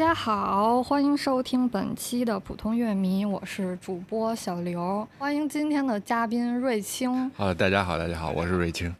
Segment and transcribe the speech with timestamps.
[0.00, 7.30] 家好，欢迎收听本期的普通乐迷，我是主播小刘，欢迎今天的嘉宾瑞清。
[7.36, 8.90] 啊，大家好，大家好，我是瑞清。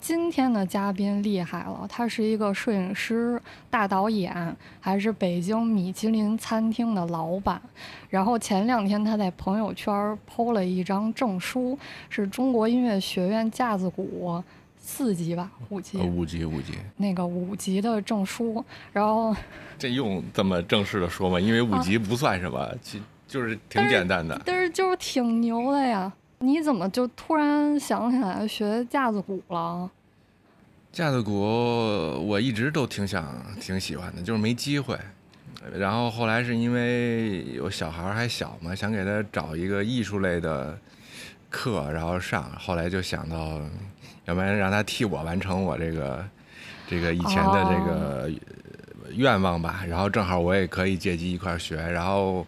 [0.00, 7.62] 今天的嘉宾厉害了，他是一个摄影师、大导演，还是北京米其林餐厅的老板。
[8.08, 11.78] 然后前两天他在朋友圈 PO 了一张证书，
[12.08, 14.42] 是中国音乐学院架子鼓
[14.90, 18.62] 四级吧，五级，五级，五级，那个五级的证书。
[18.92, 19.34] 然后
[19.78, 21.38] 这用这么正式的说吗？
[21.38, 26.12] 因为五级不算什么，其就是挺简单的，但是就是挺牛的呀。
[26.40, 29.88] 你怎么就突然想起来学架子鼓了？
[30.90, 34.98] 架子鼓我一直都挺想、挺喜欢的，就是没机会。
[35.78, 40.76] 然后后来是因为有小孩还小嘛，想给他找一个艺术类的
[41.48, 42.50] 课，然后上。
[42.58, 43.60] 后来就想到，
[44.30, 46.24] 要不然让他替我完成我这个
[46.88, 48.30] 这个以前的这个
[49.14, 49.84] 愿望吧。
[49.86, 52.46] 然后正好我也可以借机一块学，然后。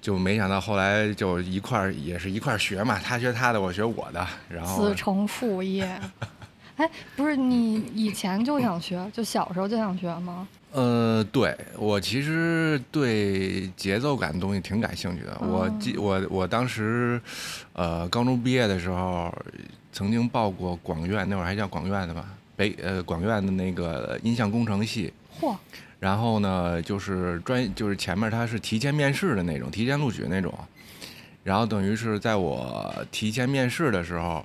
[0.00, 5.84] 就没想到后来就一块儿也是一块儿学嘛，他学他的，我学我的，然后子承父业。
[6.76, 10.46] 哎，不是你以前就想学，就小时候就想学吗？
[10.70, 15.36] 呃，对我其实对节奏感的东西挺感兴趣的。
[15.40, 17.20] 我记我我当时，
[17.72, 19.34] 呃，高中毕业的时候
[19.92, 25.12] 曾经报过广院，那会儿还叫广院的吧，北呃广院的那个音像工程系。
[25.40, 25.56] 嚯！
[25.98, 30.52] 然后呢，就是专就是前面他是提前面试的那种，提前录取那种，
[31.42, 34.44] 然后等于是在我提前面试的时候，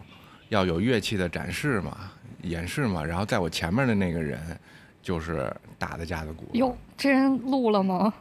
[0.50, 1.96] 要有乐器的展示嘛、
[2.42, 4.40] 演示嘛，然后在我前面的那个人
[5.04, 6.50] 就是打的架子鼓。
[6.54, 8.12] 哟，这人录了吗？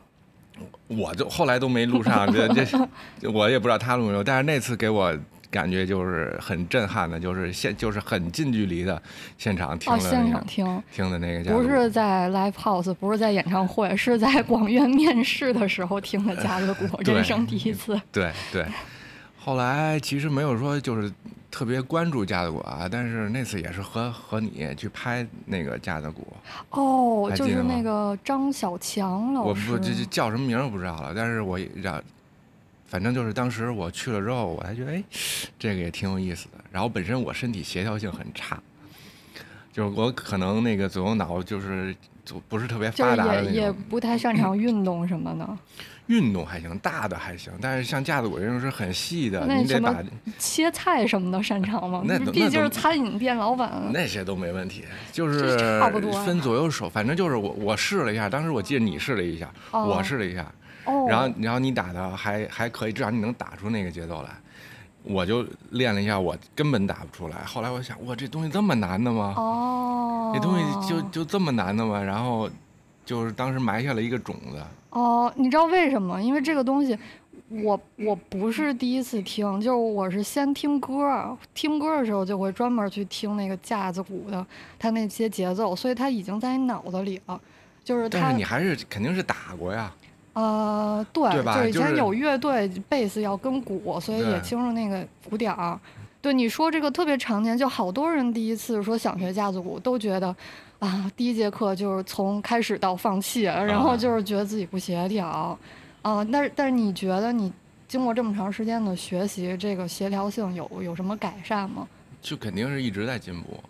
[0.88, 5.16] 我就后来都没录上，这这我也不知道他录没有，但是那次给我。
[5.52, 9.00] 感觉就是很震撼的，就是现就是很近距离的
[9.36, 18.00] 现场听了现场听听的那个，不是在 live house，不是在演唱会，是在广院面试的时候听的架子鼓，人生第一次。
[18.10, 18.66] 对对，
[19.38, 21.12] 后来其实没有说就是
[21.50, 26.26] 特别关注架子鼓啊，但是那次也是和和你去拍那个架子鼓。
[26.70, 29.70] 哦，就是那个张小强老师。
[29.70, 32.02] 我不这这叫什么名儿不知道了，但是我让。
[32.92, 35.02] 反正就是当时我去了之后，我还觉得哎，
[35.58, 36.62] 这个也挺有意思的。
[36.70, 38.60] 然后本身我身体协调性很差，
[39.72, 45.58] 就是我可能那个左右脑就是就不是特别发达的也也不太擅长运动什么的。
[46.08, 50.02] 运动还行，大的还行，但是像架子鼓这种是很细的，你得把
[50.38, 52.02] 切菜什么的擅长吗？
[52.04, 53.90] 那毕竟是餐饮店老板。
[53.90, 60.44] 那些都没问题，就是差不多分左右手，反正就是我我试了一下，当时我记得你试了一下，我试了一下。
[60.84, 64.30] 然后，然后你打的还还可以，至少你能打出那个节奏来。
[65.04, 67.38] 我就练了一下，我根本打不出来。
[67.44, 69.34] 后来我想，哇，这东西这么难的吗？
[69.36, 72.00] 哦，这东西就就这么难的吗？
[72.00, 72.48] 然后，
[73.04, 74.62] 就是当时埋下了一个种子。
[74.90, 76.22] 哦，你知道为什么？
[76.22, 76.96] 因为这个东西，
[77.48, 84.46] 我我不是第一次听，就是我是先听歌，听歌的时候就会专门去听那个架子鼓的，
[84.78, 87.40] 它那些节奏，所以它已经在你脑子里了。
[87.82, 89.92] 就是，但是你还是肯定是打过呀。
[90.34, 95.78] 呃，对，就以前有乐队，贝斯要跟鼓，所以也清楚那个鼓点儿。
[96.20, 100.34] 对，你说这个特别常见，就好多人第一次说想学架子鼓，都觉得
[100.78, 105.58] 啊，第一节课就是从开始到放弃，然后就是觉得自己不协调。
[106.02, 107.52] 啊，但是但是你觉得你
[107.86, 111.86] 经过这么长时间的学习，这个协调性有有什么改善吗？
[112.20, 113.60] 就肯定是一直在进步。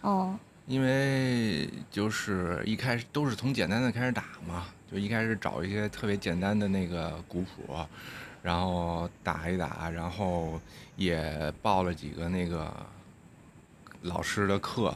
[0.00, 0.34] 哦。
[0.66, 4.64] 因为就是一开始都是从简单的开始打嘛。
[4.90, 7.76] 就一开始找一些特别简单的那个鼓谱，
[8.42, 10.60] 然后打一打，然后
[10.96, 12.72] 也报了几个那个
[14.02, 14.94] 老师的课，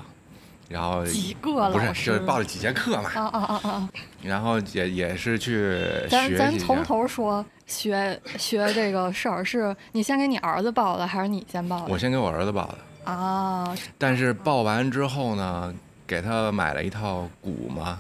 [0.68, 3.10] 然后几个不是就是报了几节课嘛。
[3.14, 3.90] 啊啊啊啊！
[4.22, 5.76] 然后也也是去
[6.08, 11.92] 咱咱从头说学学这个事儿，是你先给你儿子报的，还是你先报的？
[11.92, 13.12] 我先给我儿子报的。
[13.12, 13.76] 啊！
[13.98, 15.74] 但是报完之后呢，
[16.06, 17.98] 给他买了一套鼓嘛。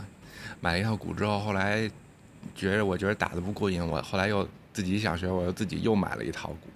[0.60, 1.90] 买了一套鼓之后，后来
[2.54, 6.68] 觉着我觉得打的不过瘾，我后来又自己想学，我又自己又买了一套鼓，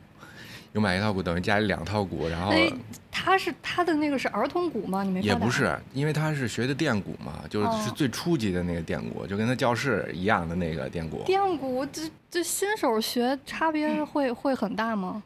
[0.73, 2.29] 又买一套鼓，等于家里两套鼓。
[2.29, 2.53] 然后
[3.11, 5.03] 他是他的那个是儿童鼓吗？
[5.03, 11.23] 你没也不是，因为他是学的电鼓嘛，就是最初级的那个电鼓，就跟他教室一样的那个电鼓。
[11.25, 15.23] 电鼓这这新手学差别会会很大吗？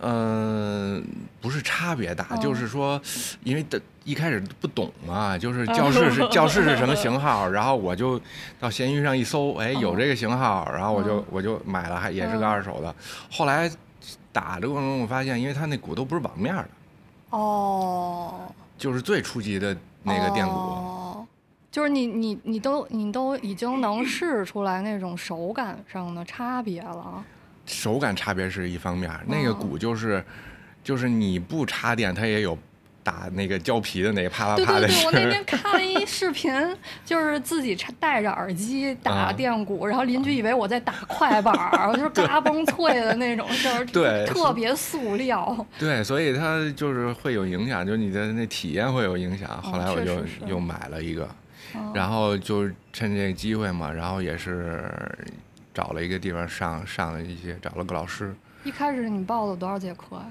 [0.00, 1.04] 嗯，
[1.40, 3.00] 不是差别大，就是说，
[3.42, 8.20] 因为的一开始不懂嘛，就是教室是 教室是什么型号，然后我就
[8.60, 12.94] 到闲鱼上一搜，哎，有这个型号，然后我就我就买了，还也是个二手的。
[13.30, 13.68] 后来
[14.32, 16.68] 打的过程中，我发现，因为它那鼓都不是网面的，
[17.30, 21.26] 哦，就是最初级的那个电鼓，
[21.72, 27.24] 就是你你你都你都已经能试出来那种手感上的差别了。
[27.68, 30.24] 手感差别是一方面，那个鼓就是，
[30.82, 32.58] 就是你不插电，它也有。
[33.04, 36.52] 打那个胶皮的那个啪啪啪的对对对，我那天 看了一视频，
[37.06, 45.66] 就是自己戴着耳机打电鼓，然后邻居以为我在打快板儿，就是嘎嘣脆的那种声儿， 对，特别塑料。
[45.78, 49.48] 对，所以它就是会有影响，就是你的那体验会有影响。
[49.62, 51.26] 后来我就又买了一个，
[51.94, 54.86] 然后就趁这个机会嘛，然后也是
[55.78, 58.34] 找了一个地方上上了一些，找了个老师。
[58.64, 60.24] 一开始你报了多少节课呀？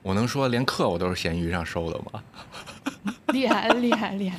[0.00, 2.22] 我能说连课我都是闲鱼上收的吗？
[3.26, 4.38] 厉害厉害厉害！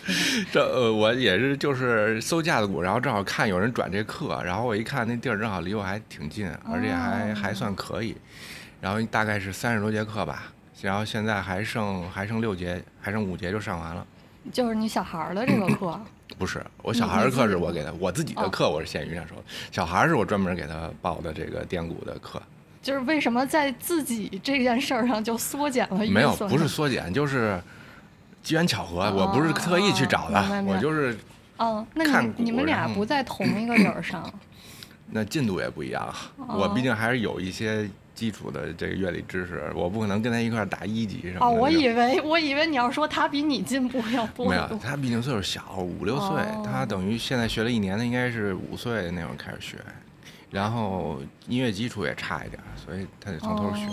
[0.52, 8.18] 这呃，我也是就是搜架子鼓，然后正好看有人转这课，然后我一看那地儿正好离我还挺近，而且还还算可以，
[8.82, 10.52] 然后大概是三十多节课吧，
[10.82, 14.04] 然后现在还剩还剩六节，还剩五节就上完了。
[14.52, 16.00] 就是你小孩的这个课？
[16.38, 22.42] 不是，我小孩的课是我给他，我自己的课我是闲鱼上收的，小孩是我专门给他报的这个电鼓的课。
[22.82, 25.98] 就是为什么在自己这件事儿上就缩减了？
[26.08, 27.62] 没有，不是缩减，就是
[28.42, 29.10] 机缘巧合。
[29.12, 31.18] 我不是特意去找的，我就是。
[31.58, 34.30] 哦，那你你们俩不在同一个人上？
[35.12, 36.14] 那进度也不一样。
[36.36, 41.46] 我毕竟还是有一些基础的这个乐理知识，我不可能跟他一块打一级什么的。
[41.46, 44.50] 哦，我以为我以为你要说他比你进步要多。
[44.50, 49.78] 没有，他毕竟岁数小，五六岁，他等于现在学了一年，他应该是五岁那会儿开始学。
[50.52, 53.88] 然后音乐基础也差一点，所以他得从头学。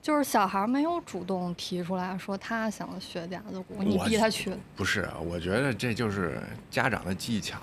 [0.00, 4.52] 就是小孩没有主动提出来说他想学架子鼓，你逼他去。
[4.74, 7.58] 不是，我觉得这就是家长的技巧，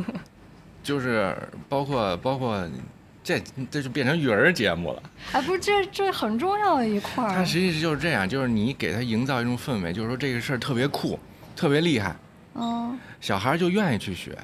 [0.84, 1.36] 就是
[1.68, 2.64] 包括包括
[3.26, 5.02] 这这就变成育儿节目了。
[5.32, 7.34] 哎，不是，这这很重要的一块儿。
[7.34, 11.18] 他实际就是这样，就是你给他营造一种氛围，就是说这个事儿特别酷，
[11.56, 12.14] 特别厉害。
[12.54, 12.96] 嗯。
[13.20, 14.38] 小孩就愿意去学。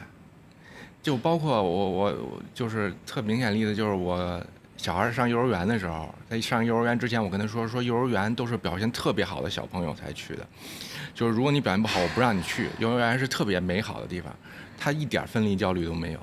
[1.00, 4.44] 就包括我我就是特明显例子，就是我
[4.76, 10.44] 小孩上幼儿园的时候，在上幼儿园之前，我跟他说说幼儿园都是表现特别好的小朋友才去的，
[11.14, 12.68] 就是如果你表现不好，我不让你去。
[12.80, 14.34] 幼儿园是特别美好的地方，
[14.76, 16.20] 他一点分离焦虑都没有。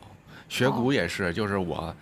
[0.49, 1.95] 学鼓也是，就是我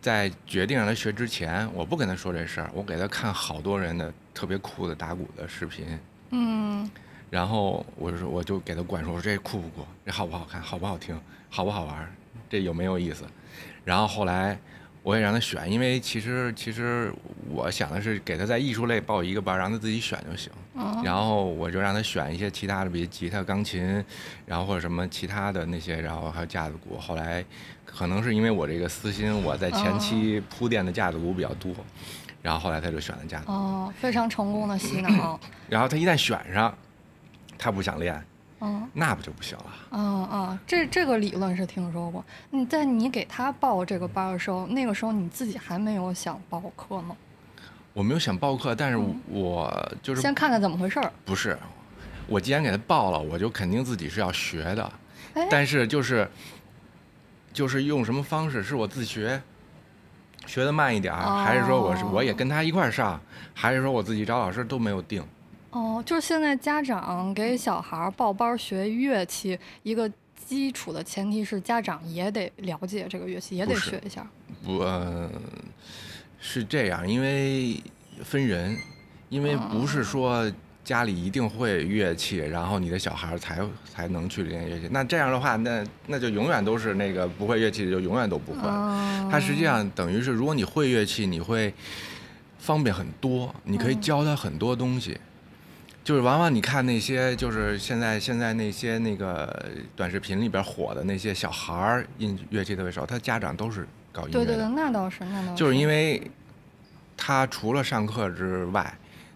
[0.00, 5.98] 在决定让他学之前，我不跟他说这事儿，我给他看好多人的特别酷的打鼓的视频，
[6.30, 6.88] 嗯，
[7.30, 12.14] 然后我说我就给他灌输说这酷不酷，这好不好看，好不好听，好不好玩。
[12.48, 13.24] 这有没有意思？
[13.84, 14.58] 然后后来
[15.02, 17.12] 我也让他选，因为其实其实
[17.48, 20.50] 我想的是给他在艺术类报一个班，让他自己选就行。
[21.02, 24.04] 然后我就让他选一些其他的，比如吉他、钢琴，
[24.46, 26.98] 然后或者什么其他的那些，然后还有架子鼓。
[26.98, 27.44] 后来
[27.84, 31.72] 可能是因为我这个私心，我在前期铺垫的架子鼓比较多，
[32.42, 33.44] 然后后来他就选了架子。
[33.48, 35.38] 哦，非常成功的洗脑。
[35.68, 36.72] 然后他一旦选上，
[37.58, 38.22] 他不想练。
[38.60, 39.64] 嗯，那不就不行了？
[39.92, 42.24] 嗯嗯，这这个理论是听说过。
[42.50, 47.16] 你在你给他报这个班的时候，那个时候你自己还没有想报课吗？
[47.98, 51.12] 我没有想报课，但是我就是先看看怎么回事儿。
[51.24, 51.58] 不是，
[52.28, 54.92] 我既然给他报了，我就肯定自己是要学的。
[55.50, 56.30] 但是就是
[57.52, 58.62] 就是用什么方式？
[58.62, 59.42] 是我自学，
[60.46, 63.20] 学的慢一点儿，还是说我是我也跟他一块儿上，
[63.52, 65.20] 还是说我自己找老师都没有定。
[65.72, 74.24] 哦，就是现在家长给小孩报班学乐器，一个基础的前提是家长也得了解这个乐器，也得学一下。
[74.64, 74.84] 不，
[76.40, 77.82] 是这样，因为
[78.22, 78.76] 分人，
[79.28, 80.50] 因为不是说
[80.84, 84.88] 家里一定会乐器，然后你的小孩才才能去练乐器。
[84.90, 88.60] 那这样的话，那那就永远都是那个不会乐器的，就永远都不会。
[89.30, 91.74] 他实际上等于是，如果你会乐器，你会
[92.58, 95.18] 方便很多，你可以教他很多东西。
[96.04, 103.86] 就是往往你看那些，就是现在现在那些那个短视频里边火的那些小孩儿，音乐器特别少，他家长都是
[104.18, 104.44] 搞音乐的。
[104.44, 105.54] 对对对，那倒是，那倒是。
[105.54, 106.28] 就是因为，
[107.16, 108.92] 他除了上课之外，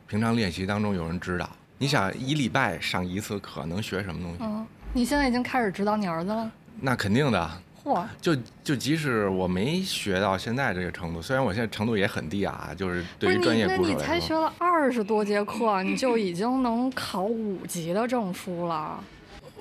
[0.09, 1.49] 平常练习当中有人指导。
[1.79, 4.39] 你想一礼拜上一次课，能学什么东西？
[4.41, 6.51] 嗯，你现在已经开始指导你儿子了？
[6.81, 7.51] 那肯定的。
[7.85, 8.05] 嚯！
[8.21, 19.03] 就就即使我没学到现在这个程度，虽然我现在程度也很低啊，就是对于专业鼓手来说，你才学了二十多节课，你就已经能考五级的证书了。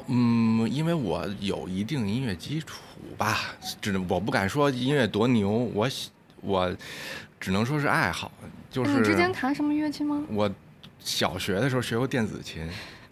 [0.07, 2.81] 嗯，因为我有一定音乐基础
[3.17, 3.37] 吧，
[3.81, 5.89] 只能我不敢说音乐多牛，我
[6.41, 6.75] 我
[7.39, 8.31] 只能说是爱好。
[8.69, 10.23] 就是你之前弹什么乐器吗？
[10.29, 10.49] 我
[10.99, 12.65] 小学的时候学过电子琴，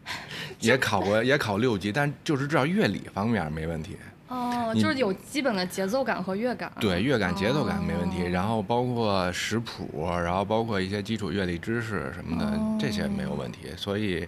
[0.60, 3.98] 也考过也考六级，但就是知道乐理方面没问题。
[4.30, 6.72] 哦，就是有基本的节奏感和乐感。
[6.80, 8.22] 对，乐感、节奏感没问题。
[8.22, 13.70] 然后包括识谱，然后包括一些基础乐理知识什么的，这些没有问题。
[13.76, 14.28] 所以，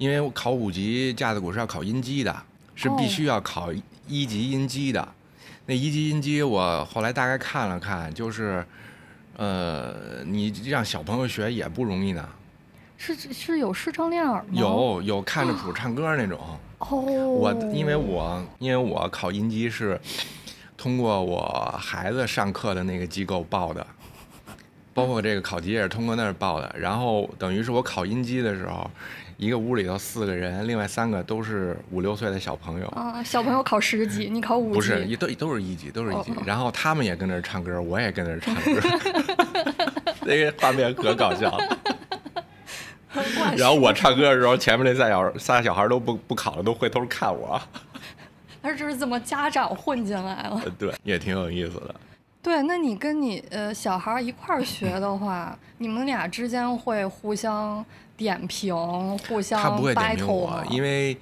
[0.00, 2.34] 因为考五级架子鼓是要考音基的，
[2.74, 3.70] 是必须要考
[4.08, 5.06] 一级音基的。
[5.66, 8.64] 那一级音基我后来大概看了看，就是，
[9.36, 12.26] 呃，你让小朋友学也不容易呢。
[12.96, 14.48] 是是有视唱练耳吗？
[14.52, 16.40] 有有看着谱唱歌那种。
[16.78, 16.96] 哦。
[16.98, 20.00] 我因为我因为我考音基是
[20.78, 23.86] 通过我孩子上课的那个机构报的，
[24.92, 26.74] 包括这个考级也是通过那儿报的。
[26.78, 28.90] 然后等于是我考音基的时候，
[29.36, 32.86] 一个屋里头四个人，另外三个都是五六岁的小朋友。
[32.88, 34.74] 啊，小朋友考十级，你考五级。
[34.74, 36.32] 不是，都都是一级，都是一级。
[36.44, 39.82] 然后他们也跟那儿唱歌，我也跟那儿唱歌，
[40.26, 41.78] 那个画面可搞笑了。
[43.56, 47.60] 然后我唱歌的时候，前面那仨小仨小孩都不不考了，都回头看我。
[48.62, 50.62] 他这是怎么家长混进来了？
[50.78, 51.94] 对，也挺有意思的。
[52.42, 57.84] 对，那你跟你呃小孩一块儿学的话，你们俩之间会互相
[58.16, 58.74] 点评，
[59.28, 61.16] 互相他不会点评我，因为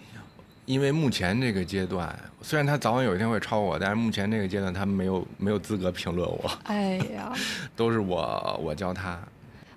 [0.64, 6.50] 因为目前这个阶段，虽然他早晚有一天会超我，但是目前这个阶段他没有没有资格评论我。
[6.64, 7.32] 哎呀，
[7.74, 9.18] 都是我我教他。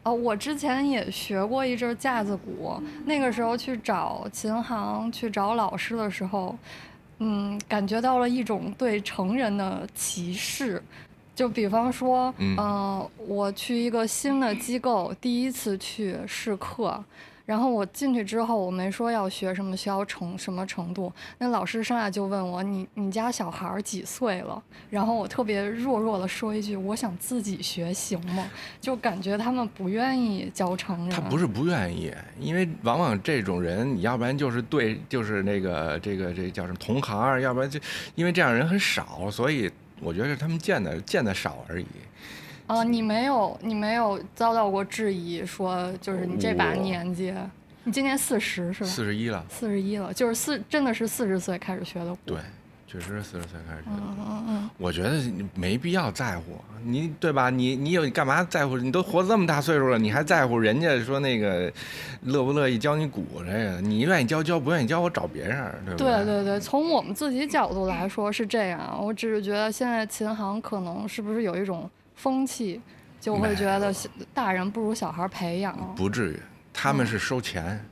[0.03, 6.55] 哦，我之前也学过一阵架子鼓，那个时候去找琴行去找老师的时候，
[7.17, 10.81] 嗯，感觉到了一种对成人的歧视。
[11.41, 17.03] 就比方说，嗯，我去一个新的机构，第一次去试课。
[17.47, 21.11] 然后我进去之后，我没说要学什么，需要成什么程度。
[21.39, 28.47] 那老师上来就问我：“你你家小孩几岁了？”然后我特别弱弱的说一句：“我想自己学，行吗？”
[28.79, 31.09] 就感觉他们不愿意教成人。
[31.09, 37.79] 他不是不愿意，因为往往这种人，你要不然就是对，就是那个这个这叫什么同行，要不然就
[38.13, 39.69] 因为这样人很少，所以
[40.01, 41.85] 我觉得是他们见的见的少而已。
[42.67, 47.33] 啊，你没有，你没有遭到过质疑，说就是你这把年纪，
[47.83, 48.89] 你今年四十是吧？
[48.89, 49.45] 四十一了。
[49.49, 52.17] 四十一了，就是四，真的是四十岁开始学的。
[52.25, 52.37] 对，
[52.91, 53.83] 确实是四十岁开始。
[53.87, 54.69] 嗯嗯嗯。
[54.77, 57.49] 我觉得你没必要在乎你，对吧？
[57.49, 58.77] 你你有干嘛在乎？
[58.77, 61.71] 你都活这么大岁数了，你还在乎人家说那个
[62.23, 63.79] 乐不乐意教你鼓这个？
[63.79, 66.13] 你愿意教教，不愿意教我找别人，对不对？
[66.17, 68.99] 对对对，从我们自己角度来说是这样。
[69.01, 71.89] 我只是觉得现在琴行可能是不是有一种。
[72.13, 72.79] 风气
[73.19, 73.91] 就会觉得
[74.31, 76.39] 大人不如小孩培养，不至于，
[76.71, 77.83] 他们是收钱。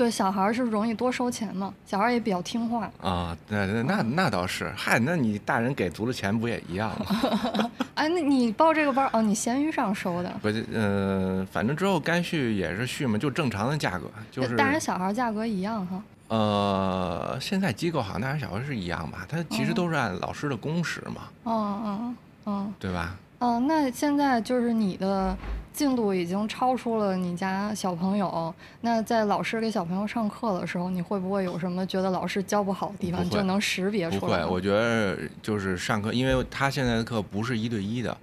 [0.00, 2.90] 对，小孩是容易多收钱嘛，小孩也比较听话。
[3.02, 7.70] 啊，那那那那倒是，嗨，那你大人给足了钱不也一样吗？
[7.96, 10.32] 哎，那你报这个班哦，你闲鱼上收的？
[10.40, 16.02] 不，嗯，反正之后该续也是续嘛，就正常的价格，就是大人小孩价格一样哈。
[16.28, 19.26] 呃，现在机构好像大人小孩是一样吧？
[19.28, 21.28] 他其实都是按老师的工时嘛。
[21.42, 22.14] 哦哦
[22.44, 23.14] 哦，对吧？
[23.40, 25.36] 嗯，那现在就是你的
[25.80, 28.54] 进度已经超出了你家小朋友。
[28.82, 34.42] 那在老师给小朋友上课的时候，你会不会有什么觉得老师教不好的地方，就能识别出来？
[34.42, 38.14] 不会，我觉得就是上课，因为他现在的课不是一对一的，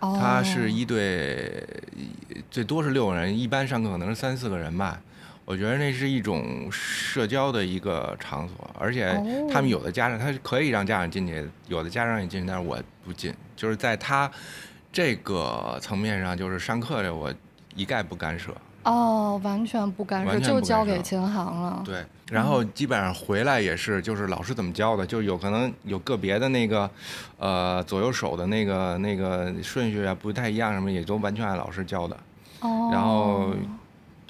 [0.00, 1.64] 他是一对，
[2.50, 5.00] 最多是六个人，一般上课可能是三四个人吧。
[5.44, 9.12] 我觉得那是一种社交的一个场所，而且
[9.52, 13.32] 他们有的家长他可以让家长进去，有的家长也进去，但是我不进。
[13.54, 14.28] 就是在他
[14.92, 17.32] 这个层面上，就是上课的我
[17.74, 18.54] 一概不干涉。
[18.84, 21.82] 哦，完全不干涉，就交给琴行了。
[21.84, 26.90] 对，然后基本上回来也是，就是老师怎么教的，就有可能有个别的那个，
[27.38, 32.16] 呃，左右手的那个那个顺序啊不太一样，什么也都完全按老师教的。
[32.60, 32.90] 哦。
[32.92, 33.54] 然后。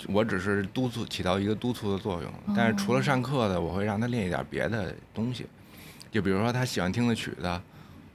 [0.09, 2.33] 我只是督促，起到一个督促的作用。
[2.57, 5.47] 但是除了上课的，我会让他练一点别的东西，
[6.11, 7.61] 就比如说他喜欢听的曲子，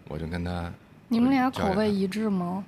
[0.09, 0.69] 我就跟他。
[1.07, 2.63] 你们俩口味一致吗？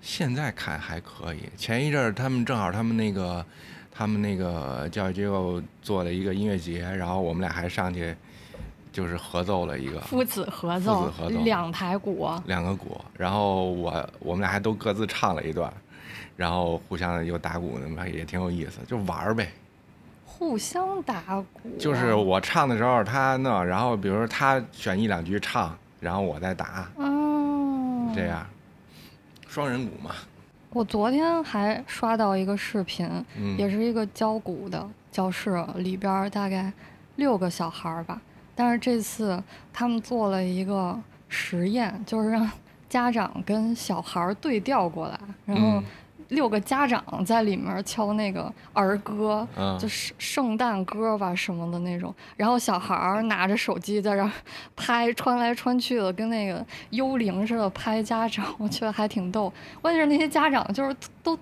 [0.00, 1.40] 现在看还可以。
[1.56, 3.44] 前一阵儿他们正好他们那个，
[3.92, 8.14] 他们那个教育机构做了一个音乐节，然后我们俩还上去，
[8.92, 10.00] 就是合奏了一个。
[10.00, 11.02] 父子合奏。
[11.02, 11.40] 父子合奏。
[11.42, 12.30] 两台鼓。
[12.46, 15.72] 两个鼓，然后我我们俩还都各自唱了一段。
[16.36, 19.52] 然后互相又打鼓，那也挺有意思，就玩儿呗。
[20.24, 21.20] 互相打
[21.52, 21.76] 鼓。
[21.78, 26.88] 就是我唱的时候他弄，然后比如说他选一两句唱，然后我再打。
[26.96, 28.12] 哦。
[28.14, 28.44] 这样，
[29.46, 30.10] 双人鼓嘛。
[30.70, 33.08] 我昨天还刷到一个视频，
[33.56, 36.72] 也是一个教鼓的教室，里边大概
[37.16, 38.20] 六个小孩儿吧。
[38.54, 39.40] 但是这次
[39.72, 42.50] 他们做了一个实验，就是让
[42.88, 45.82] 家长跟小孩儿对调过来，然后。
[46.30, 49.46] 六个家长在里面敲那个儿歌，
[49.78, 54.30] 就是圣诞歌吧什么的那种，然后小孩儿拿着手机在这
[54.74, 59.52] 拍，穿来穿去的，跟那个幽灵似的拍家长，我觉得还挺逗。
[59.80, 61.38] 关键是那些家长就是都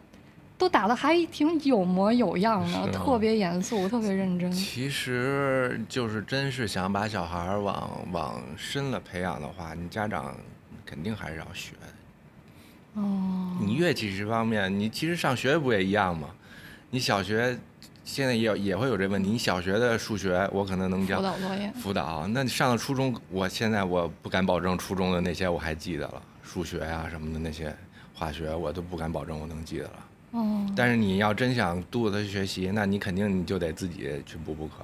[0.57, 4.50] 都打的还挺有模有样的，特别严肃，特别认真。
[4.50, 10.35] 其实就是真是想把小孩往往深了培养的话，你家长
[10.85, 11.75] 肯定还是要学。
[12.99, 13.57] 哦。
[13.61, 16.28] 你乐器这方面，你其实上学不也一样吗？
[16.90, 17.59] 你小学。
[18.05, 19.28] 现在也也会有这问题。
[19.28, 22.26] 你小学的数学我可能能教辅导作业，辅导。
[22.28, 27.71] 那你上了初中，我现在我不敢保证初中的那些我还记得了，数学呀什么的那些
[28.14, 29.93] 化学我都不敢保证我能记得了。
[30.31, 30.67] 哦。
[30.75, 34.76] 但是你要真想督促他学习，那你肯定你就得自己去补补课。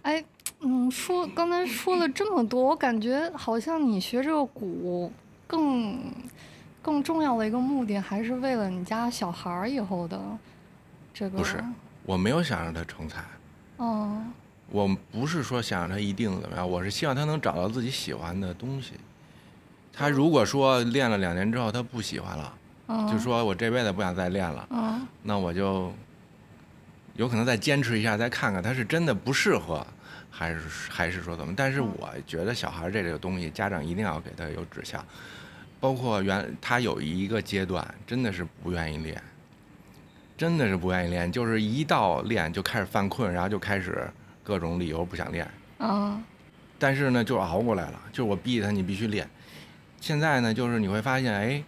[0.00, 0.24] 哎，
[0.60, 5.12] 嗯，说刚才说了这么多，我感觉好像你学这个鼓
[5.46, 6.00] 更
[6.82, 10.20] 更重要的一个目的，还是为了你家小孩儿以后的
[11.14, 11.38] 这个。
[11.38, 11.62] 不是。
[12.04, 13.22] 我没有想让他成才，
[13.76, 14.20] 哦，
[14.70, 18.94] 我不是说想让他一定怎么样，我是希望他能找到自己喜欢的东西。
[19.92, 22.52] 他如果说练了两年之后他不喜欢了，
[23.08, 24.68] 就说我这辈子不想再练了，
[25.22, 25.92] 那我就
[27.14, 29.86] 有可能再坚持一下，再看看他是真的不适合，
[30.28, 30.60] 还是
[30.90, 31.54] 还是说怎么？
[31.56, 35.04] 但是我觉得小孩这个东西，家长一定要给他有指向，
[35.82, 39.20] 包括原他有一个阶段真的是不愿意练。
[40.34, 44.08] 真的是不愿意练，就是一到练就开始犯困，然后就开始
[44.42, 45.48] 各种理由不想练。
[45.78, 46.20] 啊，
[46.78, 48.00] 但是呢，就熬过来了。
[48.10, 49.28] 就是我逼他，你必须练。
[50.00, 51.62] 现在呢，就是你会发现，哎，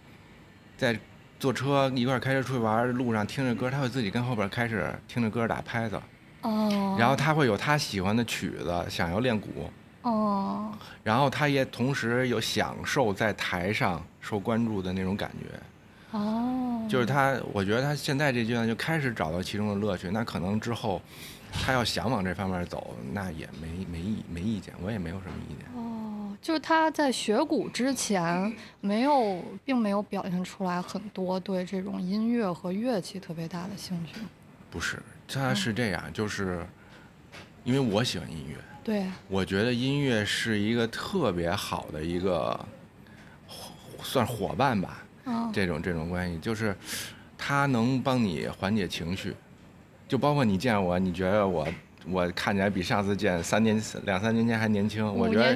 [0.75, 0.97] 在
[1.39, 6.01] 坐车一块开车出去玩路上听着歌，他会自己跟后边开始听着歌打拍子。
[6.41, 6.97] 哦。
[6.99, 9.69] 然后他会有他喜欢的曲子，想要练鼓。
[10.05, 10.71] 哦。
[11.03, 16.17] 然后他也同时有享受在台上受关注的那种感觉。
[16.17, 20.09] 哦，就是他，我觉得他现在这阶段就开始找到其中的乐趣。
[20.11, 21.01] 那可能之后，
[21.51, 25.65] 他要想往这方面走，那也没没意没意见，我也没有什么意见。
[25.75, 34.13] 哦，就是他在学鼓之前，没有，并没有表现出来很多对这种音乐和乐器特别大的兴趣。
[34.71, 36.65] 不是，他是这样，就是
[37.65, 42.57] 因为我喜欢音乐，对，我觉得音乐是一个特别好的一个
[44.03, 45.01] 算伙伴吧。
[45.51, 46.75] 这种这种关系就是，
[47.35, 49.35] 它能帮你缓解情绪，
[50.07, 51.67] 就包括你见我，你觉得我
[52.07, 55.55] 我看起来比上次见三年两三年前还年轻，我觉得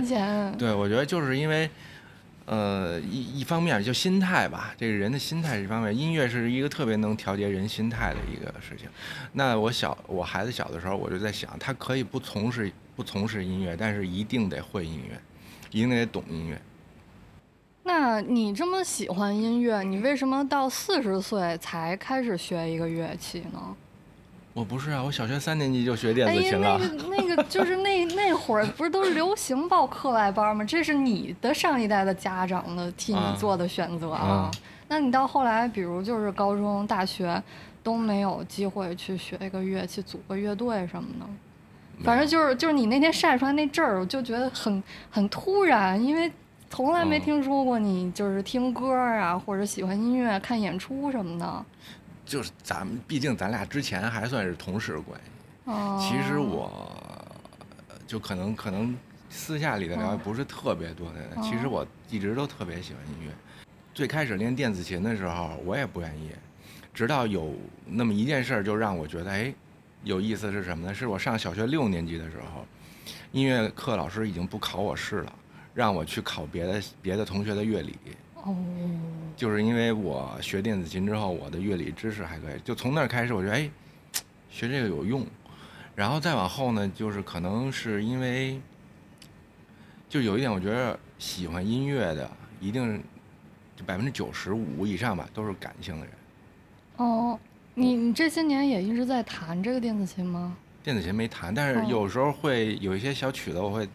[0.58, 1.70] 对，我觉得就是因为，
[2.50, 8.90] 呃，一一方面就心态吧，这个人的心态这方面，音乐是一个特别能调节人心态的一个事情。
[9.34, 15.22] 那我小我孩子小的时候，我就在想，他可以不从事不从事音乐，但是一定得会音乐，
[15.70, 16.60] 一定得懂音乐。
[17.84, 23.76] 那你这么喜欢音乐，你为什么到四十岁才开始学一个乐器呢？
[24.54, 26.78] 我不是啊，我小学三年级就学电子琴了。
[26.80, 30.64] 那个那个就是那 那会儿不是都流行报课外班吗？
[30.66, 34.52] 这是你的上一代的家长的替你做的选择啊。
[34.88, 37.42] 那你到后来，比如就是高中、大学
[37.84, 41.26] 都没有机会去学一个乐器，组个乐队什么的。
[42.04, 46.32] 反正就是就是你那天晒出来那阵儿，我就觉得很很突然，因为。
[46.72, 51.66] 从来没听说过你就是听歌啊，或者喜欢音乐、看演出什么的。
[52.30, 55.32] 就是咱们，毕竟咱俩之前还算是同事关系。
[55.66, 56.00] 哦。
[56.00, 57.02] 其实我，
[58.06, 58.96] 就可能可能
[59.32, 61.42] 私下里的聊不是特别多的。
[61.42, 63.34] 其实我一直都特别喜欢音乐。
[63.96, 66.30] 最开始练电子琴的时候，我也不愿意。
[66.94, 69.52] 直到有那么一件事儿，就让我觉得，哎，
[70.04, 70.94] 有意思是什么呢？
[70.94, 72.64] 是我上小学六年级的时候，
[73.32, 75.34] 音乐课老师已经不考我试了。
[75.76, 77.96] 让我去考别的别的同学的乐理，
[78.44, 78.56] 哦，
[79.36, 83.70] 就是因为我学电子琴之后，我的乐理知识还可以，就从那儿开始，我觉得哎，
[84.50, 85.26] 学这个有用。
[85.96, 88.60] 然后再往后呢，就是可能是因为，
[90.08, 92.30] 就有一点，我觉得喜欢音乐的，
[92.62, 93.04] 一定
[93.76, 96.14] 就百分之九十五以上吧，都是感性的人。
[96.98, 97.38] 哦，
[97.74, 100.56] 你你这些年也一直在弹这个电子琴吗？
[100.82, 103.88] 电子琴没弹，但是有时候会有一些小曲子，我会。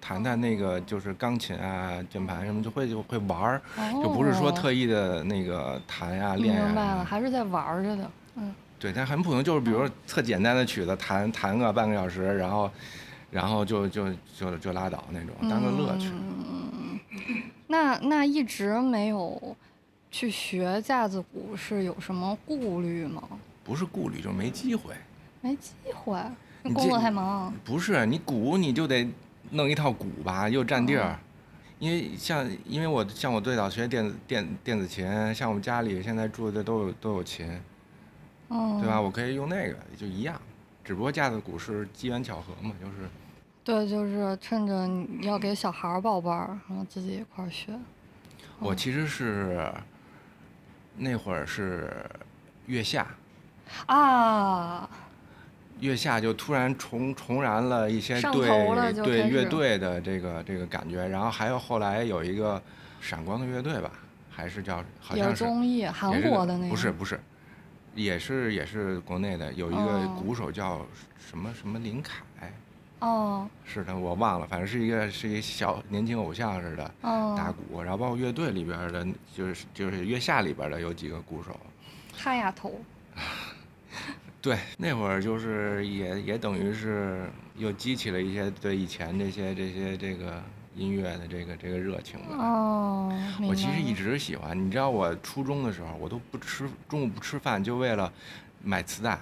[0.00, 3.62] 弹弹那个就是钢琴啊、键盘什么就会就会玩儿，
[4.02, 6.66] 就不是说特意的那个弹呀、练呀。
[6.66, 8.10] 明白了，还是在玩儿着的。
[8.36, 8.54] 嗯。
[8.78, 12.70] 对，但很普通，就是比如说特简单的曲子，弹弹个半个小时，然后，
[13.30, 16.08] 然后就就就就拉倒那种，当个乐趣。
[16.10, 17.42] 嗯嗯嗯。
[17.66, 19.56] 那那一直没有
[20.12, 23.22] 去学架子鼓，是有什么顾虑吗？
[23.64, 24.94] 不是顾虑，就是没机会。
[25.40, 26.16] 没机会，
[26.62, 27.52] 工作太忙。
[27.64, 29.08] 不是，你鼓你就得。
[29.50, 31.18] 弄一套鼓吧，又占地儿，
[31.78, 37.60] 因为像因为我像我最早学电子电电子琴，像我们家里现在住的都有都有琴，
[38.48, 39.00] 哦，对吧？
[39.00, 40.40] 我可以用那个就一样，
[40.84, 43.08] 只不过架子鼓是机缘巧合嘛，就是。
[43.64, 44.88] 对，就是趁着
[45.22, 47.78] 要给小孩报班儿，然后自己一块儿学。
[48.58, 49.70] 我其实是
[50.96, 51.92] 那会儿是
[52.66, 53.06] 月下，
[53.86, 54.88] 啊。
[55.80, 62.60] 月下就突然重重燃了一些对对乐队的这个这个感觉，然后还有后来有一个
[63.00, 63.92] 闪光的乐队吧，
[64.30, 67.20] 还是叫好像是综艺韩国的那个不是不是，
[67.94, 70.84] 也是也是国内的，有一个鼓手叫
[71.18, 72.22] 什么什么林凯
[73.00, 76.90] 哦，是的我忘了，反正是一个是一小年轻偶像似的
[77.36, 81.56] 打鼓，然后包括乐队里边的，就是就是月下里边的有几个鼓手，
[82.16, 82.72] 哈丫头。
[84.40, 90.40] 对，那会儿就是也也等于是又激起了一些对以前这些这些这个
[90.76, 92.36] 音乐的这个这个热情吧。
[92.38, 93.12] 哦，
[93.48, 98.10] 我其实一直喜欢，你知道，我初中的时候我都不吃中午不吃饭，就为了
[98.62, 99.18] 买磁带。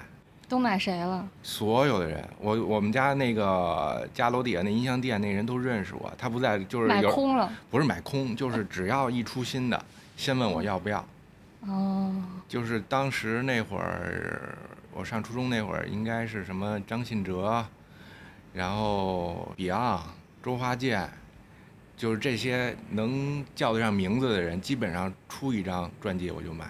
[0.49, 1.27] 都买谁了？
[1.43, 11.03] 所有的人，我我们家那个家楼底下那音像店那人都认识我，他不在就是买空了，不是买空，就是只要一出新的，先问我要不要。
[11.63, 12.15] 哦。
[12.47, 14.55] 就是当时那会儿。
[14.99, 17.63] 我上初中那会儿，应该是什么张信哲，
[18.55, 20.01] 然后 Beyond、
[20.43, 21.07] 周华健，
[21.99, 26.65] 就是这些能叫得上名字的人，基本上出一张专辑我就买。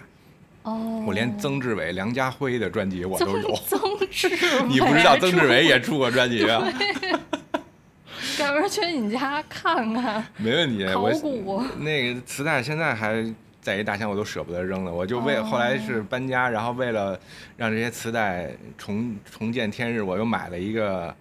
[0.64, 1.04] 哦。
[1.06, 3.54] 我连曾志伟、梁家辉的专辑我都有。
[3.64, 4.28] 曾志
[4.60, 4.68] 伟。
[4.68, 6.60] 你不知道曾志伟也出过专辑啊？
[8.36, 10.26] 赶明儿去你家看看。
[10.36, 10.84] 没问题。
[10.92, 11.62] 考古。
[11.78, 13.24] 那个磁带现在还。
[13.66, 17.18] 在一大箱我都舍不得扔了，我就为后来是搬家，然后为了
[17.56, 18.48] 让这些磁带
[18.78, 21.12] 重重见天日，我又买了一个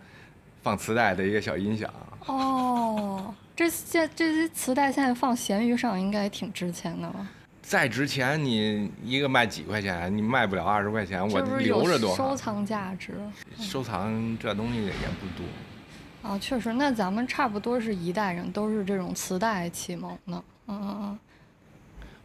[0.62, 1.92] 放磁带的一个小音响。
[2.28, 7.28] 哦，这这这些磁带现在放闲鱼上应该挺值钱的吧。
[7.64, 13.16] 再值钱，你一个卖几块钱，你卖不了二十块钱，我留着多收藏价值。
[13.58, 16.30] 收藏这东西也不多。
[16.30, 20.44] 啊，确实，那咱们差不多是一代人，都是这种磁带启蒙的。
[20.68, 21.20] 嗯嗯嗯。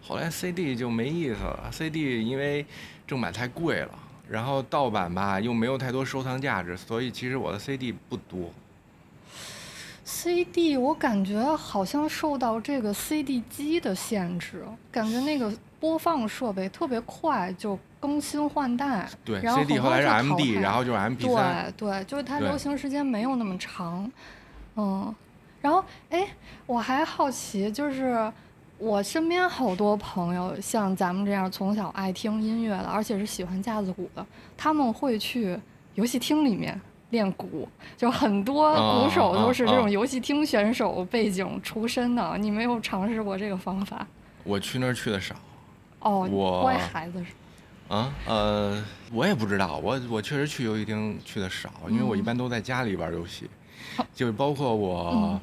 [0.02, 2.66] 后来 CD 就没意思了，CD 因为
[3.06, 3.90] 正版太贵了，
[4.28, 8.50] 然后盗版吧又没有太多收藏价值，所以其实我的 CD 不多。
[10.02, 19.08] CD 我感觉好像受到这个 CD 机的限制，感觉那个播放设备特别快就更新换代。
[19.24, 21.72] 对，CD 后来是 MD，然后就是 MP3。
[21.72, 24.10] 对对，就是它流行时间没有那么长。
[24.74, 25.14] 嗯，
[25.60, 26.26] 然后哎，
[26.66, 28.32] 我还好奇就是。
[28.80, 35.58] 我身边好多朋友像咱们这样从小爱听音乐的，而且是喜欢架子鼓的，他们会去
[35.96, 42.38] 游戏厅里面练鼓，就很多鼓手都是这种游戏厅选手背景出身的。
[42.38, 44.06] 你没有尝试过这个方法？
[44.44, 45.34] 我去那儿去的少。
[45.98, 47.26] 哦，我乖孩子是。
[47.94, 53.50] 啊，呃，我也不知道，我我确实去游戏厅去的少，因为我一般都在家里玩游戏，
[54.14, 55.38] 就包括我。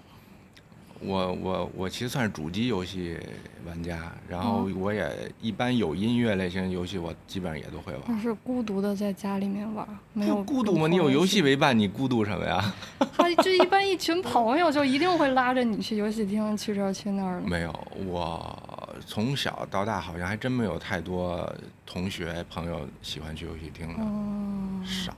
[0.99, 3.17] 我我我其实算是主机游戏
[3.65, 5.09] 玩家，然后我也
[5.41, 8.19] 一般有音乐类型游戏，我基本上也都会玩。
[8.19, 10.87] 是孤独的在家里面玩，没有孤独吗？
[10.87, 12.73] 你有游戏为伴，你孤独什么呀？
[13.15, 18.57] 他 就一般一群朋友就一定会拉着你去游戏厅，去这儿去那儿没有，我
[19.05, 21.51] 从小到大好像还真没有太多
[21.85, 25.13] 同学朋友喜欢去游戏厅的，少。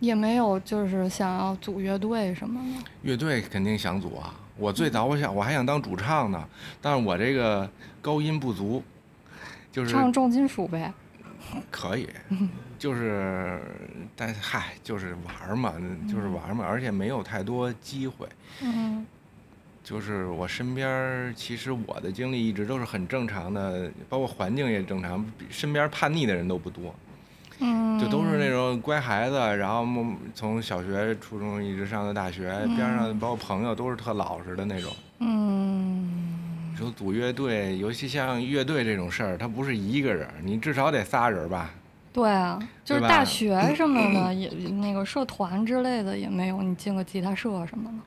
[0.00, 2.90] 也没有就是想要组乐队什么的。
[3.02, 4.34] 乐队肯定想组啊。
[4.56, 6.48] 我最早我想我还想当主唱呢，
[6.80, 7.68] 但是我这个
[8.00, 8.82] 高音不足，
[9.72, 10.92] 就是唱重金属呗，
[11.70, 12.08] 可以，
[12.78, 13.60] 就是，
[14.14, 15.74] 但嗨，就是玩嘛，
[16.08, 18.28] 就是玩嘛，而且没有太多机会。
[18.62, 19.04] 嗯，
[19.82, 26.94] 就是我身边其实我的经历一直都是很正常的，包括环境也正常，身边叛逆的人都不多。
[27.60, 29.86] 嗯，就都是那种乖孩子，然后
[30.34, 34.90] 从小学、初中一直上到大学，边上包括朋友都是特老实的那种。
[35.20, 41.70] 嗯，就组乐队，尤其像乐队这种事儿，他不是一个人，你至少得仨人吧？
[42.12, 47.98] 对啊，就是大学什么的 也那个社团之类的也没有，你进个吉他社什么的。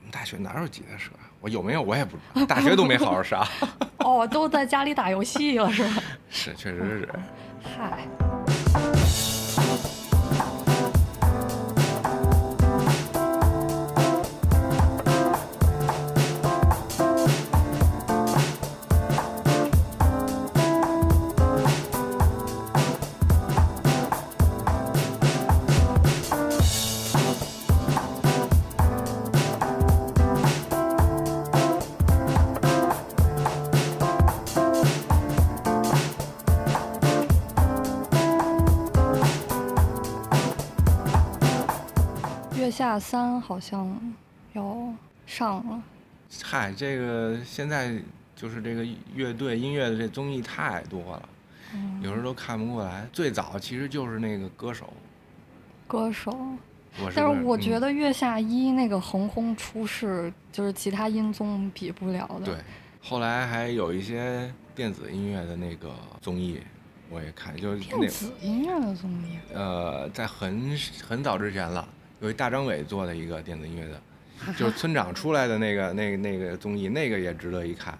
[0.00, 1.10] 我们大学哪有吉他社？
[1.40, 3.44] 我有没有我也不知道， 大学都没好好上。
[3.98, 6.02] 哦，都在家里打游戏了是吧？
[6.30, 7.08] 是，确实是。
[7.76, 8.06] 嗨。
[42.82, 43.96] 大三好像
[44.54, 44.92] 要
[45.24, 45.80] 上了。
[46.42, 47.96] 嗨，这个现在
[48.34, 51.28] 就是这个乐队音乐的这综艺太多了，
[52.02, 53.06] 有时候都看不过来。
[53.12, 54.92] 最早其实就是那个歌手，
[55.86, 56.36] 歌手。
[57.14, 62.46] 但是我觉得月下一那个横空出世，就是其他音综比不了的。
[62.46, 62.56] 对，
[63.00, 66.60] 后来还有一些电子音乐的那个综艺。
[67.08, 69.38] 我也看，就是电子音乐的综艺。
[69.54, 71.86] 呃，在很很早之前了，
[72.22, 74.00] 有一大张伟做的一个电子音乐的，
[74.56, 77.98] 就是村长出来的那个那个那个综艺，那个也值得一看。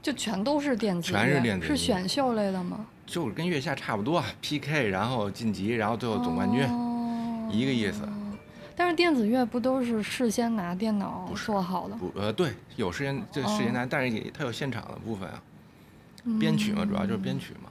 [0.00, 2.86] 就全都是电子，全是电子，是选秀类的吗？
[3.04, 6.62] 就是跟月下差不多，PK，然后晋级，然后最后总冠军，
[7.50, 8.08] 一个意思。
[8.74, 11.96] 但是电子乐不都是事先拿电脑做好的？
[11.96, 15.42] 不，呃，对，有事先就事先拿，但是也它有现场的部分啊，
[16.38, 17.68] 编曲嘛，主要就是编曲嘛。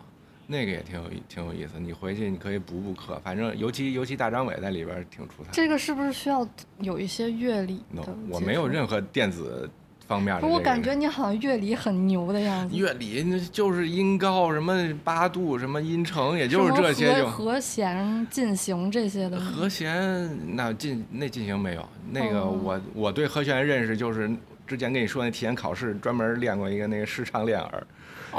[0.49, 5.49] 那个也挺有挺有意思，你回去你可以补补课，反正尤其尤其大张伟在里边挺出彩。
[5.51, 6.47] 这个是不是需要
[6.79, 8.01] 有一些乐理的？
[8.29, 9.69] 我没有任何电子
[10.07, 10.47] 方面的。
[10.47, 12.77] 我感觉你好像乐理很牛的样子。
[12.77, 17.27] 乐理那就是音高什么八度什么音程，也就是这些就。
[17.27, 19.37] 和弦进行这些的。
[19.37, 21.85] 和弦那进那进行没有？
[22.09, 24.31] 那个我我对和弦认识就是
[24.65, 27.87] 之前跟你说那体验考试专门练过一个那个视唱练耳，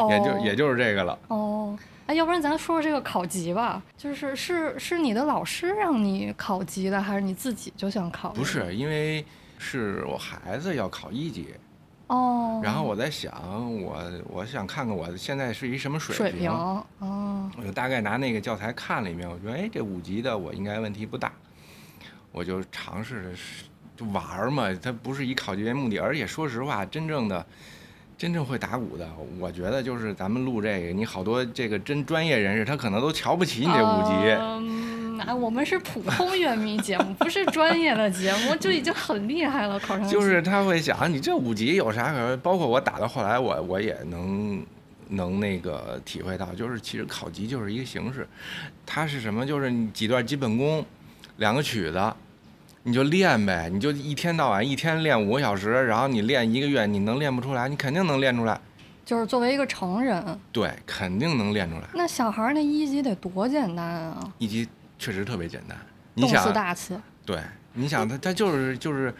[0.09, 1.18] 也就也就是这个了。
[1.29, 1.79] 哦。
[2.09, 8.31] 哎，要不然咱说说这个考级吧，就是是是你的老师让你考级的，还是你自己就想考？
[8.31, 9.23] 不是，因为
[9.59, 11.49] 是我孩子要考一级，
[12.07, 13.31] 哦，然后我在想，
[13.83, 16.83] 我我想看看我现在是一什么水平，哦，
[17.59, 21.31] 我就大概拿那个教材看了一遍，我觉得哎，这五级的我应该问题不大，
[22.33, 23.38] 我就尝试着
[23.94, 27.44] 就玩嘛，它不是以考级为目的，而且说实话，真正的。
[28.18, 34.12] 真正会打鼓的，我觉得就是咱们录这个，你好多这个真专业人士，他可能都瞧不起你这五级。
[34.40, 39.78] 嗯，我们是普通乐迷节目，不是专业的节目，就已经很厉害了。
[39.78, 42.37] 考上就是他会想，你这五级有啥可？
[42.38, 44.66] 包括我打到后来，我我也能
[45.11, 48.26] 能那个体会到，就是其实考级就是一个形式，
[48.85, 49.46] 它是什么？
[49.46, 50.85] 就是你几段基本功，
[51.37, 52.12] 两个曲子。
[52.84, 57.68] 你就练呗，你就一天到晚一天练五个小时，然后你练一个月，你能练不出来？
[57.68, 58.58] 你肯定能练出来。
[59.04, 61.84] 就是作为一个成人，对，肯定能练出来。
[61.94, 64.32] 那小孩那一级得多简单啊！
[64.36, 65.76] 一级确实特别简单。
[66.14, 67.00] 你想大词。
[67.24, 67.40] 对，
[67.72, 69.14] 你想他他就是就是，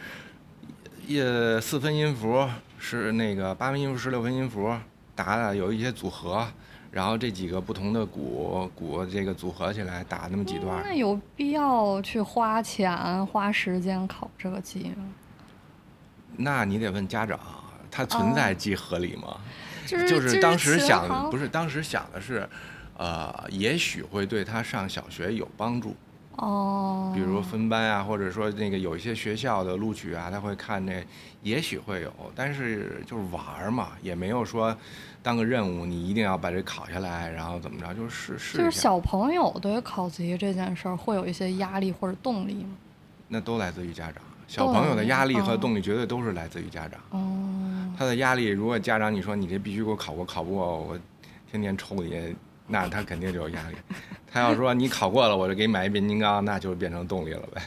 [1.08, 2.46] 呃，四分音符
[2.78, 4.74] 是那个八分音符、十六分音符，
[5.14, 6.46] 打的有一些组合。
[6.90, 15.05] 然后这几个不同的鼓鼓这个组合起来打那么几段，那有必要去花钱花时间考这个级吗？
[16.37, 17.38] 那你得问家长，
[17.90, 19.37] 他存在即合理吗？
[19.87, 22.48] 就是就是当时想不是当时想的是，
[22.96, 25.96] 呃，也许会对他上小学有帮助。
[26.38, 27.12] 哦。
[27.14, 31.05] 比如分班啊，或者说那个有一些学校的录取啊，他会看那，
[31.42, 34.77] 也许会有，但是就是玩嘛，也没有说。
[35.20, 42.70] 当个任务，你一定要把这考下来，然后怎么着，就是试就是小朋友对于考级这件事儿会有一些压力或者动力吗？
[43.27, 44.22] 那都来自于家长。
[44.46, 47.01] 小朋友的压力和动力绝对都是来自于家长。
[47.11, 47.92] 哦。
[47.98, 50.98] 他的压力，如果家长你说你这必须给我考过，考不过我
[51.51, 52.35] 天天抽你，
[52.66, 53.77] 那他肯定就有压力。
[54.30, 57.62] 他要说你考过了，我就给你买一变形金刚，那就变成动力了呗。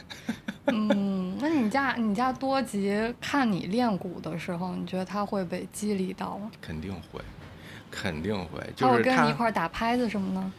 [0.72, 6.50] 嗯，那你家你家多吉看你练鼓的时候，你觉得他会被激励到吗？
[6.60, 7.20] 肯定会。
[7.94, 10.52] 肯定会，就是跟你一块打拍子什么呢。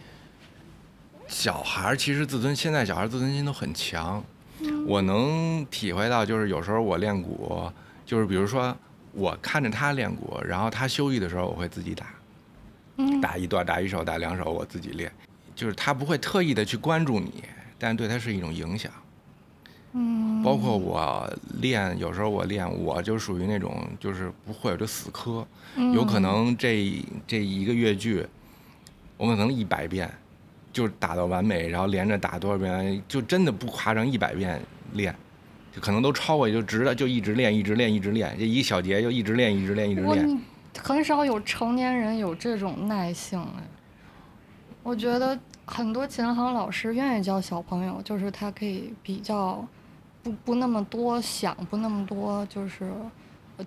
[1.27, 4.23] 小孩其实自尊，现在小孩自尊心都很强。
[4.85, 7.71] 我能体会到，就是有时候我练鼓，
[8.05, 8.77] 就是比如说
[9.13, 12.05] 我看着他练鼓，然后他休息的时候，我会自己打，
[13.19, 15.11] 打一段，打一首，打两首，我自己练。
[15.55, 17.43] 就是他不会特意的去关注你，
[17.77, 18.91] 但对他是一种影响。
[19.95, 25.45] 嗯，包括我练，有时候我练，我就属于那种就是不会就死磕，
[25.93, 28.25] 有可能这这一个乐句，
[29.17, 30.09] 我可能一百遍，
[30.71, 34.59] 就打到完美，然后连着打多少遍，就真的不夸张，一百遍
[34.93, 35.15] 练，
[35.71, 40.41] 就可能都超过，就直的就一直练，一直练，一直练，这一小节就一直练，一直练，一直练。
[40.79, 43.63] 很少有成年人有这种耐性哎，
[44.83, 49.65] 我觉得很多琴行老师愿意教小朋友，就是他可以比较。
[50.23, 52.89] 不不那么多想，不那么多就是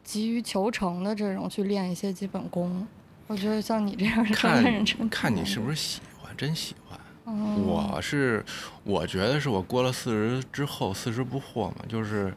[0.02, 2.88] 急于求成的这种去练一些基本功。
[3.26, 6.98] 我觉得像你这样的认真，看你是不是喜欢，真喜欢。
[7.62, 8.42] 我是，
[8.84, 12.34] 我觉得是我过了四十之后，四十不惑嘛，就是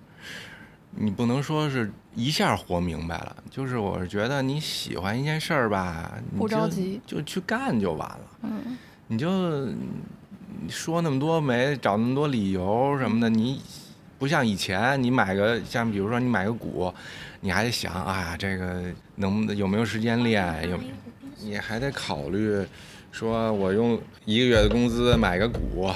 [0.91, 8.19] 你不能说是一下活明白了，就是我是觉得你喜欢一件事儿吧，不着急就去干就完了。
[8.43, 9.67] 嗯，你就
[10.67, 13.61] 说那么多没找那么多理由什么的，你。
[14.17, 16.93] 不像以前，你买个像比如说你买个鼓，
[17.39, 18.83] 你还得想啊，这个
[19.15, 20.69] 能有没有时间练？
[20.69, 20.77] 有，
[21.41, 22.61] 你还得考虑
[23.13, 25.89] 说我用一个月的工资买个股，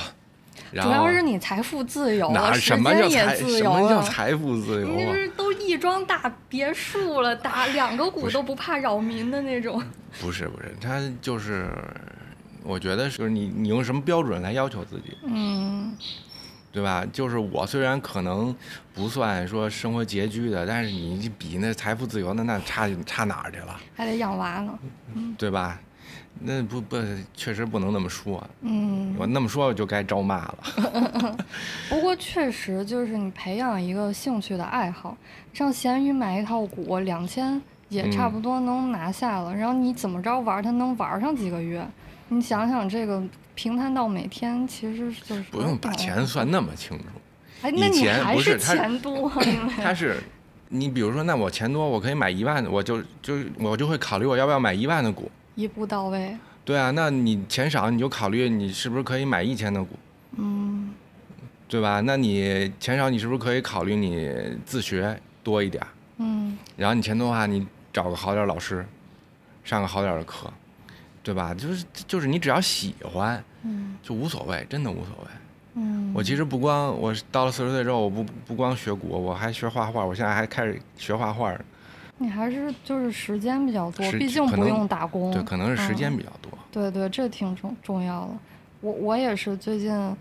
[0.81, 4.87] 主要是你财富自由了，什么叫财什么叫财富自由？
[4.87, 9.81] 你是都一幢大别墅了， 打两个股都不怕扰民的那种。
[10.21, 11.69] 不是不是，他就是，
[12.63, 15.17] 我觉得就是你你用什么标准来要求自己？
[15.23, 15.95] 嗯。
[16.71, 17.05] 对吧？
[17.13, 18.55] 就是我虽然可能
[18.95, 23.79] 不算说生活拮据的，但是你比那财富自由的那差差哪儿去了？
[23.95, 24.73] 还得养娃呢，
[25.37, 25.79] 对吧？
[26.43, 26.97] 那不不，
[27.33, 28.45] 确实不能那么说。
[28.61, 30.57] 嗯，我那么说就该招骂了。
[31.89, 35.17] 不过确实就是你培养一个兴趣的爱好，
[35.53, 39.55] 上闲鱼买一套股两千也差不多能拿下了。
[39.55, 41.87] 然后你怎么着玩它能玩上几个月？
[42.27, 43.23] 你想想这个。
[43.55, 47.03] 平摊到每天，其实就是不用把钱算那么清楚。
[47.61, 49.31] 哎，那你还是钱多？
[49.77, 50.17] 他是，
[50.69, 55.29] 你比如说，那我钱多，我可以买一万的，我就就我就会考虑我要不要买一万的股。
[55.55, 56.37] 一步到位。
[56.65, 59.97] 对啊，那你钱少，你就考虑你是不是可以买一千的股。
[60.37, 60.93] 嗯。
[61.67, 62.01] 对吧？
[62.01, 64.31] 那你钱少，你是不是可以考虑你
[64.65, 65.85] 自学多一点？
[66.17, 66.57] 嗯。
[66.77, 68.85] 然后你钱多的话，你找个好点老师，
[69.63, 70.51] 上个好点的课。
[71.23, 71.53] 对吧？
[71.53, 75.31] 就是就是你只要喜欢，嗯，就无所谓，真的无所谓。
[75.75, 80.05] 嗯，我其实不光我到了四十岁之后，我不不光学鼓，我还学画画。
[80.05, 81.55] 我现在还开始学画画。
[82.23, 85.31] 你还是就是时间比较多，毕竟不用打工。
[85.33, 86.51] 对，可能是时间比较多。
[86.71, 88.29] 对对，这挺重重要的。
[88.81, 90.15] 我我也是最近。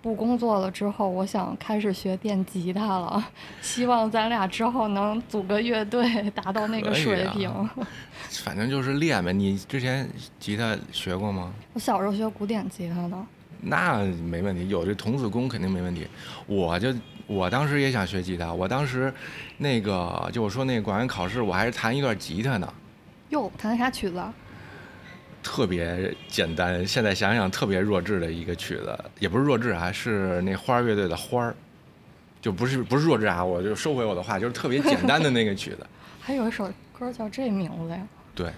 [0.00, 3.28] 不工作了之后，我想开始学电吉他了，
[3.60, 7.50] 希望咱俩之后能组个乐队，达到那个水平。
[8.44, 9.32] 反正就是练呗。
[9.32, 11.52] 你之前吉他学过吗？
[11.74, 13.16] 我小时候学古典吉他的。
[13.60, 16.06] 那没问题，有这童子功肯定没问题。
[16.46, 16.94] 我就
[17.28, 19.12] 我当时也想学吉他，我当时
[19.58, 22.74] 那个就我说那个管院考试，我还是弹一段吉他呢。
[23.28, 24.20] 哟，弹的啥曲子？
[25.42, 31.50] 特别简单，现在想想特别弱智的一个曲子，也不是弱智啊，是那花儿乐队的《花儿》，
[32.40, 35.86] 就不是不是弱智啊，我就收回我的话，就是特别简单的那个曲子。
[36.20, 38.08] 还有一首歌叫这名字呀？
[38.34, 38.52] 对，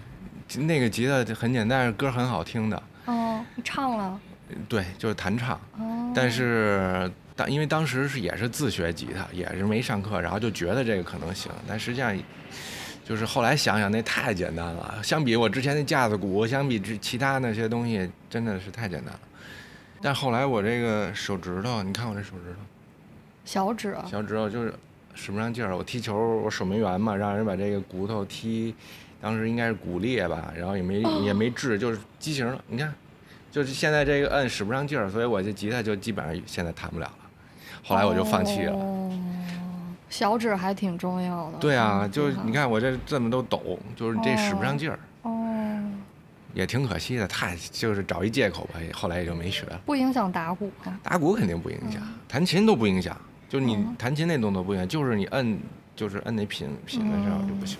[0.62, 2.82] 那个吉他很简单，歌很好听的。
[3.06, 4.20] 哦，你唱了？
[4.68, 5.60] 对，就是弹唱。
[5.78, 6.12] 哦。
[6.14, 12.16] 但是当因为当时是也是自学吉他，也是没上课，然后就觉得这个可能行，但实际上。
[13.02, 15.00] 就是后来想想，那太简单了。
[15.02, 19.20] 相比我之前那架子鼓，相比之其他那些东西，真的是太简单了。
[20.00, 22.60] 但后来我这个手指头，你看我这手指头，
[23.44, 24.72] 小指，小指头就是
[25.12, 25.76] 使不上劲儿。
[25.76, 28.72] 我踢球，我守门员嘛，让人把这个骨头踢，
[29.20, 32.62] 当时应该是骨裂吧，然后也没也没治，就是畸形了。
[32.68, 32.94] 你看，
[33.50, 37.19] 就是现在这个摁使不上劲儿，所以我这吉他就基本上现在弹不了了。
[37.82, 38.76] 后来我就放弃了。
[40.08, 41.58] 小指还挺重要的。
[41.58, 44.98] 对啊，就是你看我这这么都抖，就是这使不上劲儿。
[45.22, 45.36] 哦。
[46.52, 49.80] 也挺可惜的，太就是找一借口吧，后来也就没学了。
[49.86, 50.98] 不影响打鼓啊？
[51.00, 53.16] 打鼓肯定不影响，弹琴都不影响，
[53.48, 55.56] 就你弹琴那动作不影响，就是你摁，
[55.94, 57.78] 就是摁那品品的时候就不行。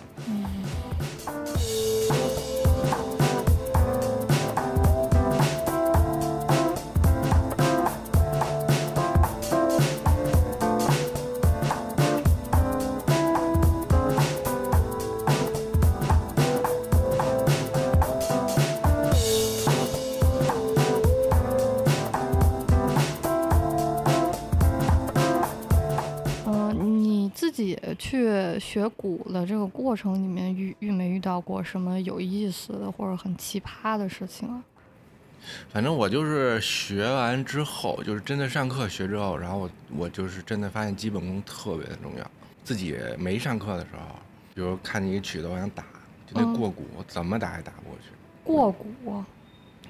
[28.00, 34.64] 去学鼓的这个过程里面遇遇没遇到过什么有意思的或者很奇葩的事情啊？
[35.70, 42.30] 反正我就是学完之后，就是真的上课学之后，然后我我就是真的发现基本功特别的重要。
[42.64, 44.16] 自己没上课的时候，
[44.54, 45.84] 比如看见一个曲子我想打，
[46.26, 48.10] 就那过鼓，怎么打也打不过去。
[48.42, 49.22] 过鼓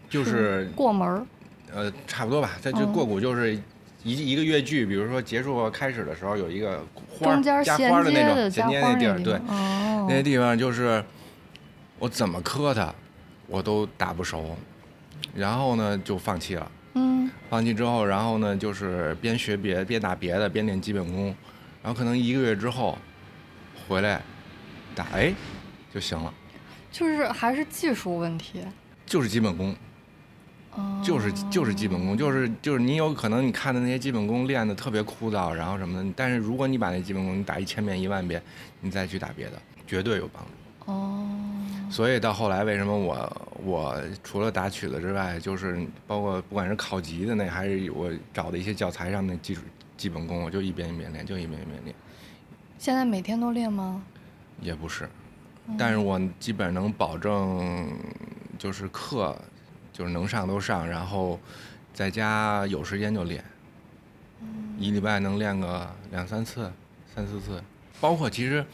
[0.09, 1.25] 就是过门儿。
[1.73, 2.59] 呃，差不多吧。
[2.61, 3.57] 它就过鼓就是。
[4.03, 11.05] 一一个乐剧，比如说结束开始的时候有一个花加花的那种衔接那地儿，对，那些地方就是
[11.99, 12.95] 我怎么磕它，
[13.47, 14.57] 我都打不熟，
[15.35, 16.71] 然后呢就放弃了。
[16.95, 21.27] 嗯，放弃之后，然后呢就是边学别边打别的，边练基本功，
[21.83, 22.97] 然后可能一个月之后
[23.87, 24.21] 回来
[24.95, 25.33] 打，哎
[25.93, 26.33] 就行了。
[26.91, 28.63] 就是还是技术问题。
[29.05, 29.77] 就是基本功。
[31.03, 38.41] 就是就是基本功，就是就是你有可能你看的那些基本功练的特别枯燥，然后什么的，但是如果你把那基本功你打一千遍一万遍，
[38.81, 40.93] 你再去打别的，绝对有帮助。
[40.93, 41.27] 哦。
[41.91, 49.63] 所以到后来为什么我我除了打曲子之外，就是包括不管是考级的那，还是我找的一些教材上的基础
[49.97, 51.95] 基本功，我就一遍一遍练，就一遍一遍练。
[52.79, 54.01] 现在每天都练吗？
[54.61, 55.09] 也不是，
[55.77, 57.89] 但是我基本能保证
[58.57, 59.37] 就是课。
[59.93, 61.39] 就是能上都上，然后
[61.93, 63.45] 在家有时间就练，
[64.79, 66.73] 一礼拜能练个两三次、
[67.15, 67.63] 三四次。
[68.01, 68.65] 包括其实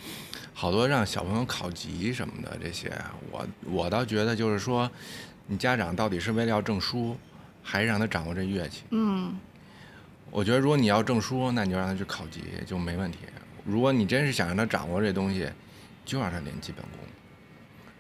[0.55, 2.93] 好多让小朋友考级什么的这些，
[3.31, 4.89] 我我倒觉得就是说，
[5.47, 7.17] 你家长到底是为了要证书，
[7.63, 8.85] 还是让他掌握这乐器？
[8.91, 9.37] 嗯，
[10.31, 13.19] 我觉得如果你要证书，那你就让他去考级就没问题。
[13.65, 15.51] 如果你真是想让他掌握这东西，
[16.05, 17.01] 就让他练基本功。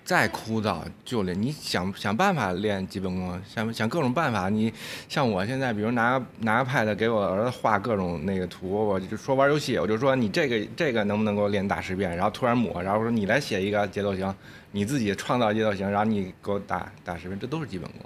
[0.06, 4.48] 再枯燥就练，你想想办法练基本功，想想各种办法。
[4.48, 4.72] 你
[5.08, 12.16] 像我现在，比如拿拿个 pad 给我儿子画各种那个图，我就说玩游戏，我就说你这个这个能不能给我练打十遍？
[12.16, 14.32] 然后突然抹，然后说你来写一个节奏型，
[14.70, 18.00] 你自己创造节奏型，然后你给我打打十遍，这都是基本功。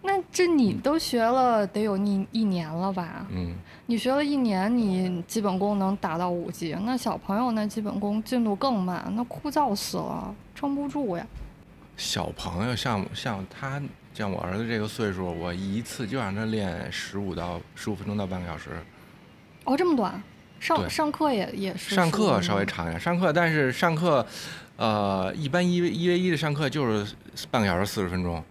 [0.00, 3.26] 那这你都学了得有一一年了吧？
[3.30, 3.54] 嗯，
[3.86, 6.76] 你学了一年，你基本功能达到五级。
[6.84, 11.26] 那小朋友那基本功进度更慢，那枯燥死了，撑不住呀。
[11.96, 13.82] 小朋友像像他
[14.14, 18.70] 像我儿子这个岁数，我一次就让他练十五到十五分钟到半个小时。
[19.64, 20.22] 哦，这么短？
[20.60, 21.94] 上上课也也是？
[21.94, 24.24] 上课稍微长一点，上课但是上课，
[24.76, 27.14] 呃，一般一一 v 一的上课就是
[27.50, 28.42] 半个小时四十分钟。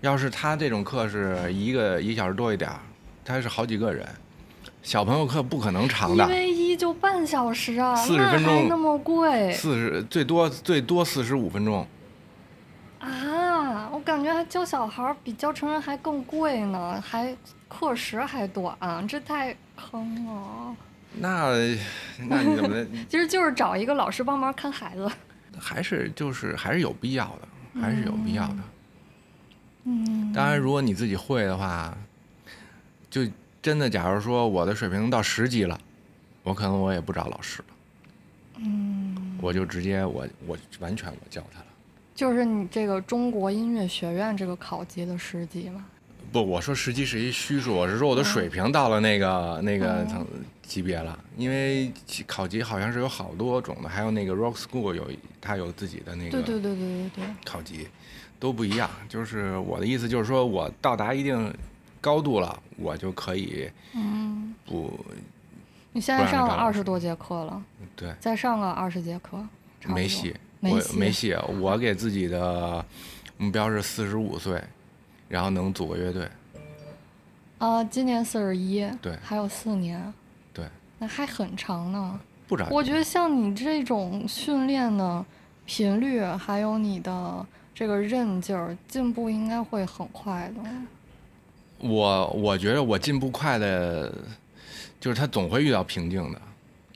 [0.00, 2.80] 要是他这种课是一个一小时多一点儿，
[3.24, 4.06] 他是好几个人，
[4.82, 6.24] 小朋友课不可能长的。
[6.26, 9.52] 一 v 一就半小时啊，四十分钟那么贵？
[9.52, 11.86] 四十最多最多四十五分钟。
[12.98, 17.34] 啊，我感觉教小孩比教成人还更贵呢，还
[17.68, 18.76] 课时还短，
[19.06, 20.76] 这太坑了。
[21.12, 21.50] 那
[22.28, 22.86] 那你怎么？
[23.08, 25.10] 其实就是找一个老师帮忙看孩子。
[25.58, 28.54] 还是就是还是有必要的，还是有必要的。
[28.54, 28.62] 嗯，
[30.34, 31.96] 当然，如果你自己会的话，
[33.10, 33.22] 就
[33.62, 35.78] 真的，假如说我的水平到十级了，
[36.42, 37.68] 我可能我也不找老师了，
[38.58, 41.66] 嗯，我就直接我我完全我教他了。
[42.14, 45.86] 就是你这个中国音乐学院这个考级的十级吗？
[46.30, 50.24] 不，我说十级是一虚数，我是说我的水平到了那个那个层
[50.62, 51.18] 级别了。
[51.36, 51.90] 因为
[52.26, 55.10] 考级好像是有好多种的，还有那个 Rock School 有
[55.40, 57.88] 它有自己的那个对对对对对对考级。
[58.40, 61.54] 都不一样，就是我的意思，就是说我到达一定
[62.00, 64.98] 高度了，我就可以，嗯，不。
[65.92, 67.62] 你现在上了二十多节课了，
[67.94, 69.38] 对，再上个二十节课，
[69.86, 71.36] 没戏，没，没戏。
[71.60, 72.82] 我给自己的
[73.36, 74.62] 目标是四十五岁，
[75.28, 76.26] 然后能组个乐队。
[77.58, 80.14] 啊，今年四十一，对，还有四年，
[80.54, 80.64] 对，
[80.98, 82.18] 那还很长呢。
[82.48, 82.72] 不着急。
[82.72, 85.22] 我觉得像你这种训练的
[85.66, 87.46] 频率，还有你的。
[87.80, 90.70] 这个韧劲儿进步应该会很快的。
[91.78, 94.14] 我我觉得我进步快的，
[95.00, 96.38] 就是他总会遇到瓶颈的。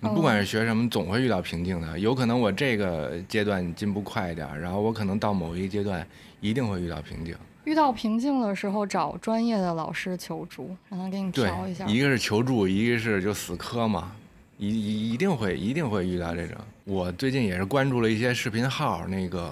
[0.00, 1.98] 你不管是学什么，总会遇到瓶颈的。
[1.98, 6.06] 有可能我这个阶段进步快一点，然后我可能到某一个阶段
[6.42, 7.34] 一定会遇到瓶颈。
[7.64, 11.86] 遇到瓶颈的时候，找专业的老师求助，让他给你调一下。
[11.86, 14.12] 一个是求助，一个是就死磕嘛，
[14.58, 16.58] 一一一定会一定会遇到这种。
[16.84, 19.50] 我最近也是关注了一些视频号，那个。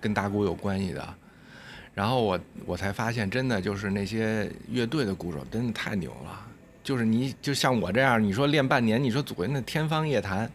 [0.00, 1.14] 跟打鼓有关系的，
[1.94, 6.46] 然后我我才发现，真的就是那些乐队的鼓手真的太牛了。
[6.84, 10.50] 就是你就像我这样，你说练半年，你说组人的天方夜谭，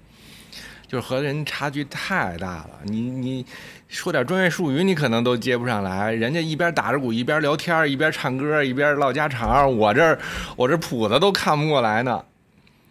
[0.87, 2.69] 就是和人差距太大了。
[2.85, 3.45] 你你
[3.87, 6.11] 说点专业术语，你可能都接不上来。
[6.11, 9.77] 人家一边打着鼓，一边聊天，一边唱歌，一边唠家常。
[9.77, 10.17] 我这
[10.55, 12.23] 我这谱子都看不过来呢。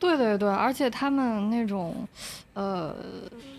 [0.02, 1.94] 对对对，而且他们那种。
[2.54, 2.94] 呃，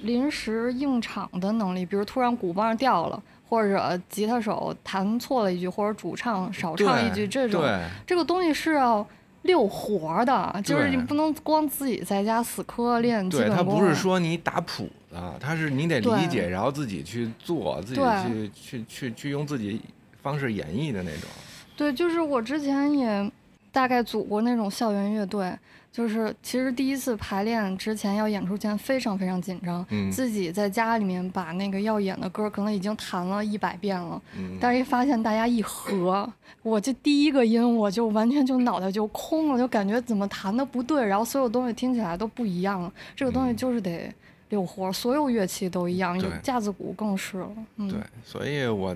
[0.04, 3.20] 临时应场的能力，比如突然鼓棒掉了，
[3.50, 7.64] 或者吉他手弹错了一句，或者主唱少唱一句，这种
[8.06, 9.04] 这个东西是要
[9.42, 13.56] 溜活的，就是你不能光自己在家死磕练基本功。
[13.56, 19.82] 对他不是说你打谱子，他是你得理解，然后自己去做，自己去去去去用自己
[20.22, 21.28] 方式演绎的那种。
[21.76, 23.32] 对，就是我之前也
[23.72, 25.52] 大概组过那种校园乐队。
[25.94, 34.20] 就是其实第一次排练之前要演出前非常非常紧张，自己在家里面把那个要演的歌可能已经弹了一百遍了，
[34.60, 36.28] 但是一发现大家一合，
[36.64, 42.92] 我这第一个音我就完全就脑袋就空了，就感觉怎么弹的不对，然后所有东西听起来都不一样。
[43.16, 44.12] 这个东西就是得
[44.54, 47.50] 溜活，所有乐器都一样，有架子鼓更是了。
[47.78, 48.96] 对，所以我。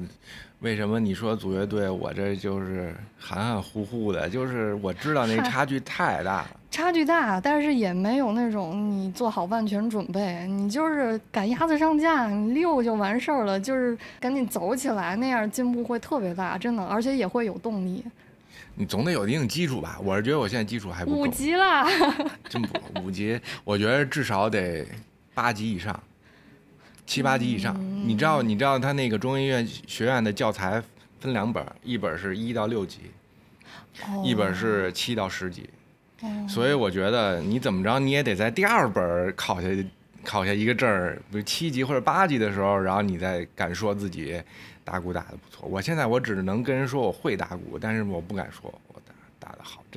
[0.61, 6.47] 为什么你说组乐队，我这就是含含糊糊的，就是我知道那差距太大了。
[6.71, 18.03] 差距大，但是也没有那种你做好万全准备，你就是赶鸭子上架，你溜就完事儿了，就是赶紧走起来，那样进步会特别大，真的，而且也会有动力。
[18.73, 19.99] 你总得有一定基础吧？
[20.03, 21.17] 我是觉得我现在基础还不够。
[21.17, 21.85] 五级了。
[22.49, 24.83] 真不五级，我觉得至少得
[25.37, 26.01] 八级以上。
[27.05, 28.41] 七八级以上，你知道？
[28.41, 30.83] 你知道他那个中医院学院的教材
[31.21, 32.99] 分两本，一本是一到六级，
[34.25, 35.69] 一本是七到十级。
[36.49, 39.67] 所以我觉得你怎么着你也得在第二本考下
[40.23, 44.41] 考下一个证儿，比如七级或者八级的时候，然后你再敢说自己
[44.83, 45.65] 打鼓打得不错。
[45.69, 48.73] 我现在我只能跟人说我会打鼓，但是我不敢说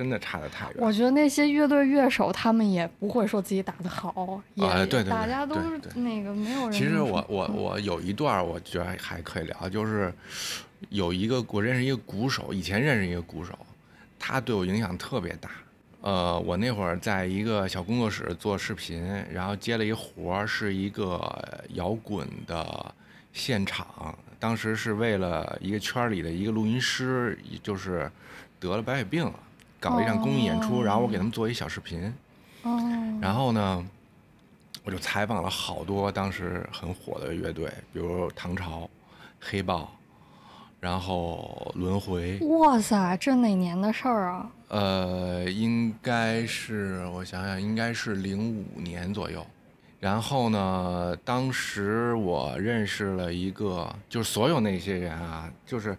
[0.01, 0.77] 真的差得太远。
[0.79, 6.71] 我觉得那些乐队乐手他们也不会说自己打得好，也对对，大家都是那个没有人。
[6.71, 10.11] 其实我我我有一段我觉得还可以聊，就是
[10.89, 13.53] 有一个我认识一个鼓手，以前认识一个鼓手，
[14.17, 15.51] 他对我影响特别大。
[16.01, 22.91] 呃，我那会儿在一个小工作室做视频，然后接了一活儿，是一个摇滚的
[23.33, 24.17] 现场。
[24.39, 28.11] 当时是为了一个圈里的一个录音师，就是
[28.59, 29.39] 得了白血病了，
[29.81, 32.13] 搞了一场公益演出，然后我给他们做一小视频。
[32.61, 32.79] 哦。
[33.19, 33.85] 然后呢，
[34.85, 38.89] 我就采访了好多当时很火的乐队，比如唐朝、
[39.41, 39.91] 黑豹。
[40.79, 44.51] 然后轮回，哇塞，这哪年的事儿啊？
[44.69, 49.45] 呃，应该是我想想，应该是零五年左右。
[49.99, 55.95] 然后呢，当时我认识了一个，就是所有那些人啊，就是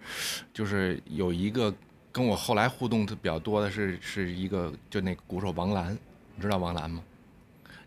[0.52, 1.72] 就是有一个
[2.12, 5.96] 跟我后来互动的比较多的是是一个，就那个鼓手王兰，
[6.36, 7.02] 你知道王兰吗？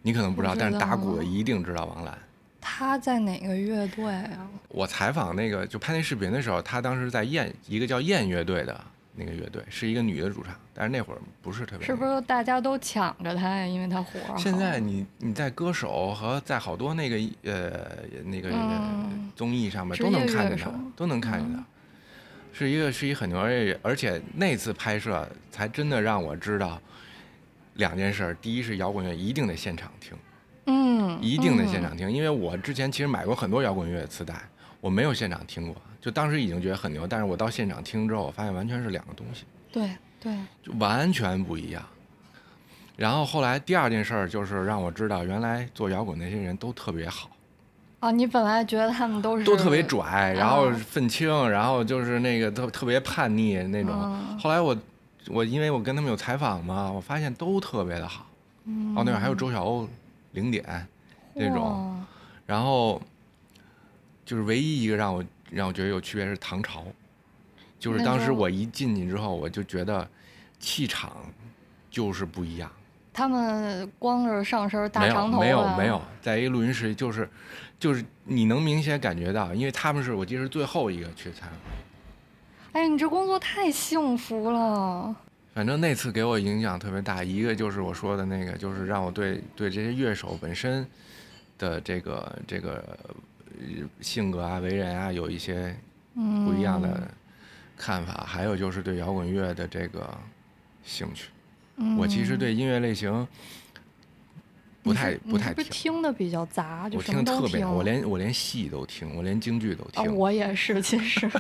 [0.01, 2.17] 你可能不知道，但是打鼓的一定知道王兰。
[2.59, 4.49] 他在哪个乐队啊？
[4.69, 8.83] 我采访那个就拍那视频的时候，他当时在燕一个叫燕乐队的
[9.15, 11.85] 那个乐队，是一个女的主唱，但是那会儿不是特别。
[11.85, 13.65] 是不是大家都抢着他呀？
[13.67, 14.19] 因为他火。
[14.35, 17.87] 现在你你在歌手和在好多那个呃
[18.23, 18.51] 那个
[19.35, 21.63] 综艺上面都能看见他，都能看见他，
[22.57, 26.81] 是一个是一很牛而而且那次拍摄才真的让我知道
[27.73, 30.17] 两件事：第一是摇滚乐一定得现场听。
[30.67, 34.33] 嗯，一定得现场听，因为我之前其实买过很多摇滚乐磁带，
[34.79, 39.89] 我没有现场听过，就当时已经觉得很牛，但是我到现场听之后，我发现完全是两个东西，对
[40.19, 40.33] 对，
[40.63, 41.85] 就完全不一样。
[42.95, 47.29] 然后后来第二件事儿就是让我知道，原来做摇滚那些人都特别好。
[48.05, 53.93] 啊，你本来觉得他们都是都特别拽，然后愤青，然后就是那个特特别叛逆那种。
[54.39, 54.77] 后来我
[55.27, 58.27] 我因为我跟他们有采访嘛，我发现都特别的好。
[58.95, 59.87] 哦，那会儿还有周晓鸥。
[60.31, 60.85] 零点，
[61.33, 62.03] 那种，
[62.45, 63.01] 然后
[64.25, 66.83] 就是唯一一个让我让我觉得有区别是唐朝，
[67.79, 70.05] 就是当时我一进去之后，我就觉得
[70.59, 71.13] 气场
[71.89, 72.69] 就是不一样。
[73.15, 77.29] 他们光着上身大长头，没有没有没有，在一个录音室，就是
[77.79, 81.51] 就是你能明显感觉到，因为他们是我记得是最后一个去采访。
[82.73, 85.15] 哎，你这工作太幸福了。
[85.53, 90.85] 反正那次给我影响特别大，一个就是我说的那个，就是让我对对这些乐手本身
[91.57, 92.83] 的这个这个
[94.01, 95.73] 性格啊、为人啊有一些
[96.13, 97.09] 不一样的
[97.77, 100.05] 看法，还有就是对摇滚乐的这个
[100.83, 101.29] 兴趣。
[101.97, 103.27] 我其实对音乐类型
[104.81, 110.15] 不太不太听，听的比较杂，我听特别，我连我连戏都听，我连京剧都听。
[110.15, 111.29] 我也是，其实。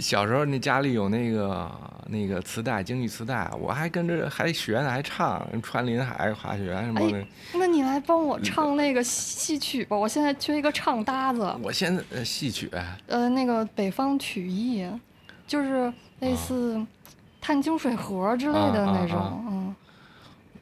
[0.00, 1.68] 小时候那家里有那个
[2.06, 7.26] 那个磁带，京剧磁带，我还跟着还学呢，还唱《穿林海》滑雪什么的。
[7.54, 11.52] 那你来帮我唱那个戏曲吧，我现在缺一个唱搭子。
[11.60, 12.70] 我现在呃戏曲。
[13.08, 14.88] 呃，那个北方曲艺，
[15.44, 16.76] 就是类似
[17.40, 19.74] 《探清水河》之类的那种，嗯。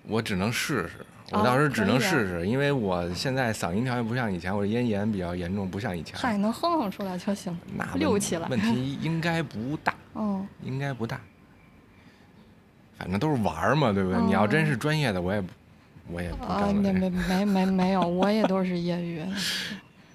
[0.07, 1.05] 我只能试试。
[1.31, 6.19] 我到时候只能试试，因为我现在嗓音条件不像以前，我咽炎比较严重，不像以前。
[6.19, 8.49] 嗨，能哼哼出来就行，那溜起来。
[8.49, 11.21] 问题应该不大， 嗯，应该不大。
[12.97, 14.19] 反正都是玩嘛，对不对？
[14.23, 15.45] 你要真是专业的，我也，
[16.11, 16.45] 我也不。
[16.47, 19.23] 啊， 没没没没没有，我也都是业余。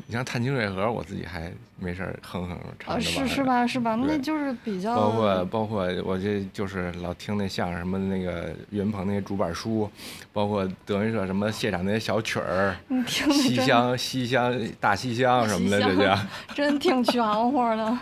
[0.06, 3.28] 你像《探清水河》，我自己还没事儿哼哼唱着玩。
[3.28, 3.66] 是是吧？
[3.66, 3.96] 是吧？
[3.96, 4.96] 那就是比较。
[4.96, 9.90] 包括包括我这就是老听那相声什么那个岳云鹏那些竹板书，
[10.34, 12.76] 包括德云社什么谢长那些小曲儿，
[13.08, 16.18] 西厢西厢大西厢什么的这些，
[16.54, 17.98] 真挺全乎的。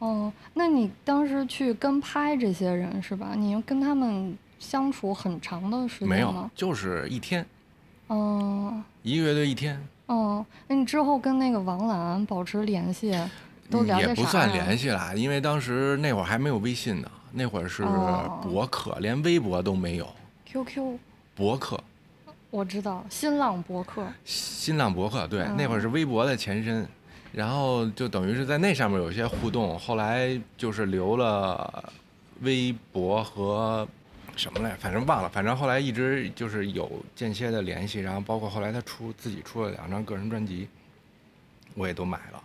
[0.00, 3.32] 哦，那你当时去跟拍这些人是吧？
[3.34, 6.14] 你跟他们相处很长的时间吗？
[6.14, 7.44] 没有，就是一天。
[8.08, 8.80] 哦。
[9.02, 9.82] 一个乐队一天。
[10.08, 13.14] 哦，那你之后跟那个王兰保持联系，
[13.70, 17.84] 都了解也不算联系了，因为当时那会儿还没有微信呢，那会儿是
[18.42, 20.08] 博客，连微博都没有。
[20.46, 20.98] QQ。
[21.36, 21.78] 博客。
[22.50, 24.06] 我知道，新浪博客。
[24.24, 26.88] 新浪博客，对，那会儿是微博的前身，
[27.30, 31.92] 然后就等于是在那上面有一些互动，后来就是留了
[32.40, 33.86] 微博和。
[34.38, 34.74] 什么来？
[34.76, 35.28] 反正忘了。
[35.28, 40.68] 反正后来一直就是有间歇的联系，然后包括后来他出自己出了两张个人专辑，
[41.74, 42.42] 我也都买了。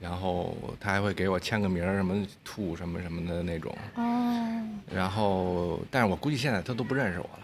[0.00, 3.76] 然后他还会给我签个名儿，什么兔什么什么的那种。
[3.94, 4.62] 哦。
[4.92, 7.40] 然后，但是我估计现在他都不认识我了。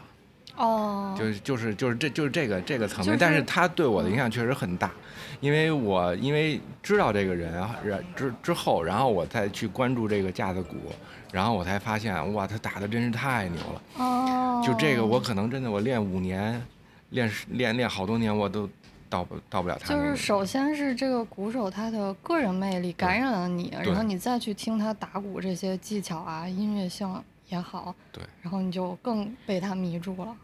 [0.56, 1.16] 哦。
[1.18, 4.92] 就是就是就是这就是这个这个层面，但是他对我的影响确实很大，
[5.40, 7.52] 因为我因为知道这个人，
[7.84, 10.76] 然之之后，然后我再去关注这个架子鼓，
[11.34, 13.82] 然后我才发现，哇，他打的真是太牛了。
[13.96, 14.62] 哦。
[14.64, 16.64] 就这个，我可能真的我练五年，
[17.10, 18.68] 练练练好多年，我都。
[19.10, 19.94] 到不到不了他。
[19.94, 30.34] 就是首先是这个鼓手他的个人魅力感染了你，然后你再去听他打鼓这些技巧啊，音乐性也好，对，然后你就更被他迷住了。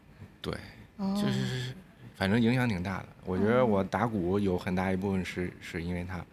[0.41, 0.55] 对，
[0.99, 1.75] 就是
[2.17, 3.07] 反正影响挺大的。
[3.25, 6.25] 我觉得我打鼓有很大一部分是是因为他。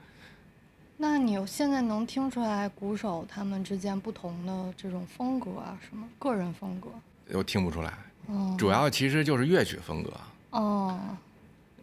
[0.98, 5.78] 那你现在能听出来鼓手他们之间不同的这种风格啊？
[5.88, 6.90] 什么个人风格？
[7.34, 7.94] 我听不出来，
[8.58, 10.12] 主要其实就是乐曲风格。
[10.52, 11.00] 哦。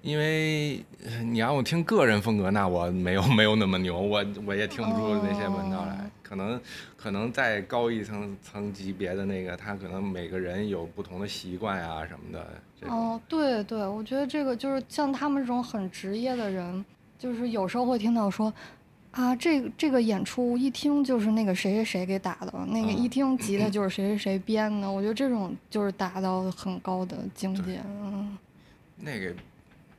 [0.03, 0.85] 因为
[1.23, 6.11] 你让我听个人风格，那我没有没有那么牛，我我也听不出那些门道来。
[6.23, 6.61] 可能
[6.95, 12.47] 可能再高一层层级别的那个，他可能每个人有不同的习惯啊什么的。
[12.87, 16.85] 哦，对对，我觉得这个就是像他们这种很职业的人，
[17.19, 18.53] 就是有时候会听到说，
[19.15, 24.91] 啊，这这个演出一听就是那个谁谁谁给打的，那个一听吉他就是谁谁谁编的。
[24.91, 28.37] 我觉得这种就是达到很高的境界，嗯。
[28.99, 29.35] 那个。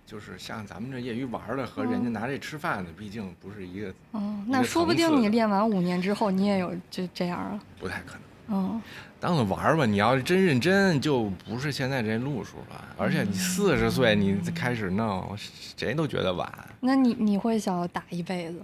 [0.08, 3.92] 就是像咱们这业余玩的和人家拿这吃饭的，毕竟不是一个。
[4.12, 7.60] 哦，那说不定你练完五年之后，你也有就这样了。
[7.80, 8.22] 不太可能。
[8.50, 8.82] 嗯，
[9.20, 9.84] 当做玩吧。
[9.84, 12.86] 你要是真认真，就不是现在这路数了。
[12.96, 15.36] 而且你四十岁你开始弄，
[15.76, 16.54] 谁都觉得晚。
[16.82, 18.60] 那你你会想打一辈子？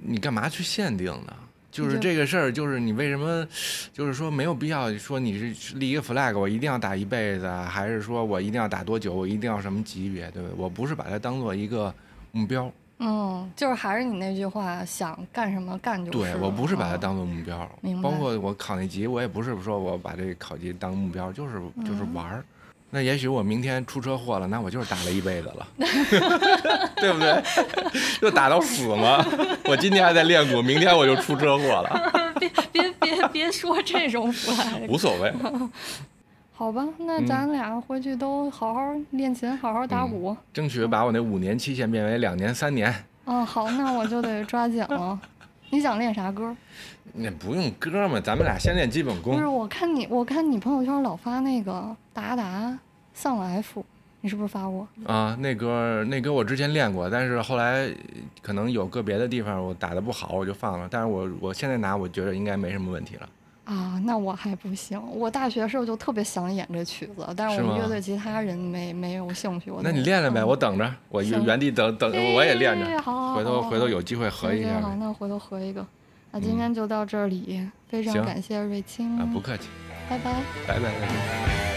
[0.00, 1.34] 你干嘛去限定呢？
[1.70, 3.46] 就是这个事儿，就是你为什么，
[3.92, 10.54] 就是说没有必要说你是立一个 flag，我一定要打一辈子，还是说我一定要打多久，我一定要什么级别，对不对？
[10.58, 11.94] 我不是把它当做一个
[12.32, 12.70] 目标。
[12.98, 16.10] 嗯，就是还是你那句话，想干什么干就。
[16.10, 17.70] 对我不是把它当做目标，
[18.02, 22.44] 包括我考那级，我也不是说我把这个考级当目标，就是就是玩儿。
[22.92, 25.66] 那也许我明天出车祸了，那我就是打了一辈子了，
[26.96, 27.42] 对不对？
[28.20, 29.24] 就打到死吗？
[29.64, 32.12] 我今天还在练鼓，明天我就出车祸了。
[32.40, 34.64] 别别别别说这种话。
[34.88, 35.32] 无所谓。
[36.52, 38.80] 好吧，那咱俩回去都好好
[39.12, 42.94] 练琴，好好打鼓，争取把我那五年期限变为两年、三年。
[43.24, 45.18] 嗯，好，那我就得抓紧了。
[45.70, 46.54] 你想练啥歌？
[47.12, 49.34] 那不用歌嘛，咱们俩先练基本功。
[49.34, 52.76] 不是，我看你，我看你朋友圈老发那个达达
[53.14, 53.84] 丧 F，
[54.20, 54.86] 你是不是发过？
[55.06, 57.88] 啊，那歌那歌我之前练过，但是后来
[58.42, 60.88] 可能有个别的地方我打的不好，我就放了。
[60.90, 63.28] 但是我我现在拿，我觉得应该没什么问题了。
[63.70, 65.00] 啊，那我还不行。
[65.12, 69.70] 我大学时候就特别想演这曲子，但是我们乐队其他人没没有兴趣。
[69.80, 73.00] 那你练练呗，我等着，我原地等等，我也练着。
[73.00, 74.80] 好，回头回头有机会合一下。
[74.80, 75.86] 好，那回头合一个。
[76.32, 79.16] 那今天就到这里，非常感谢瑞清。
[79.16, 79.68] 啊，不客气。
[80.08, 80.42] 拜拜。
[80.66, 81.69] 拜拜。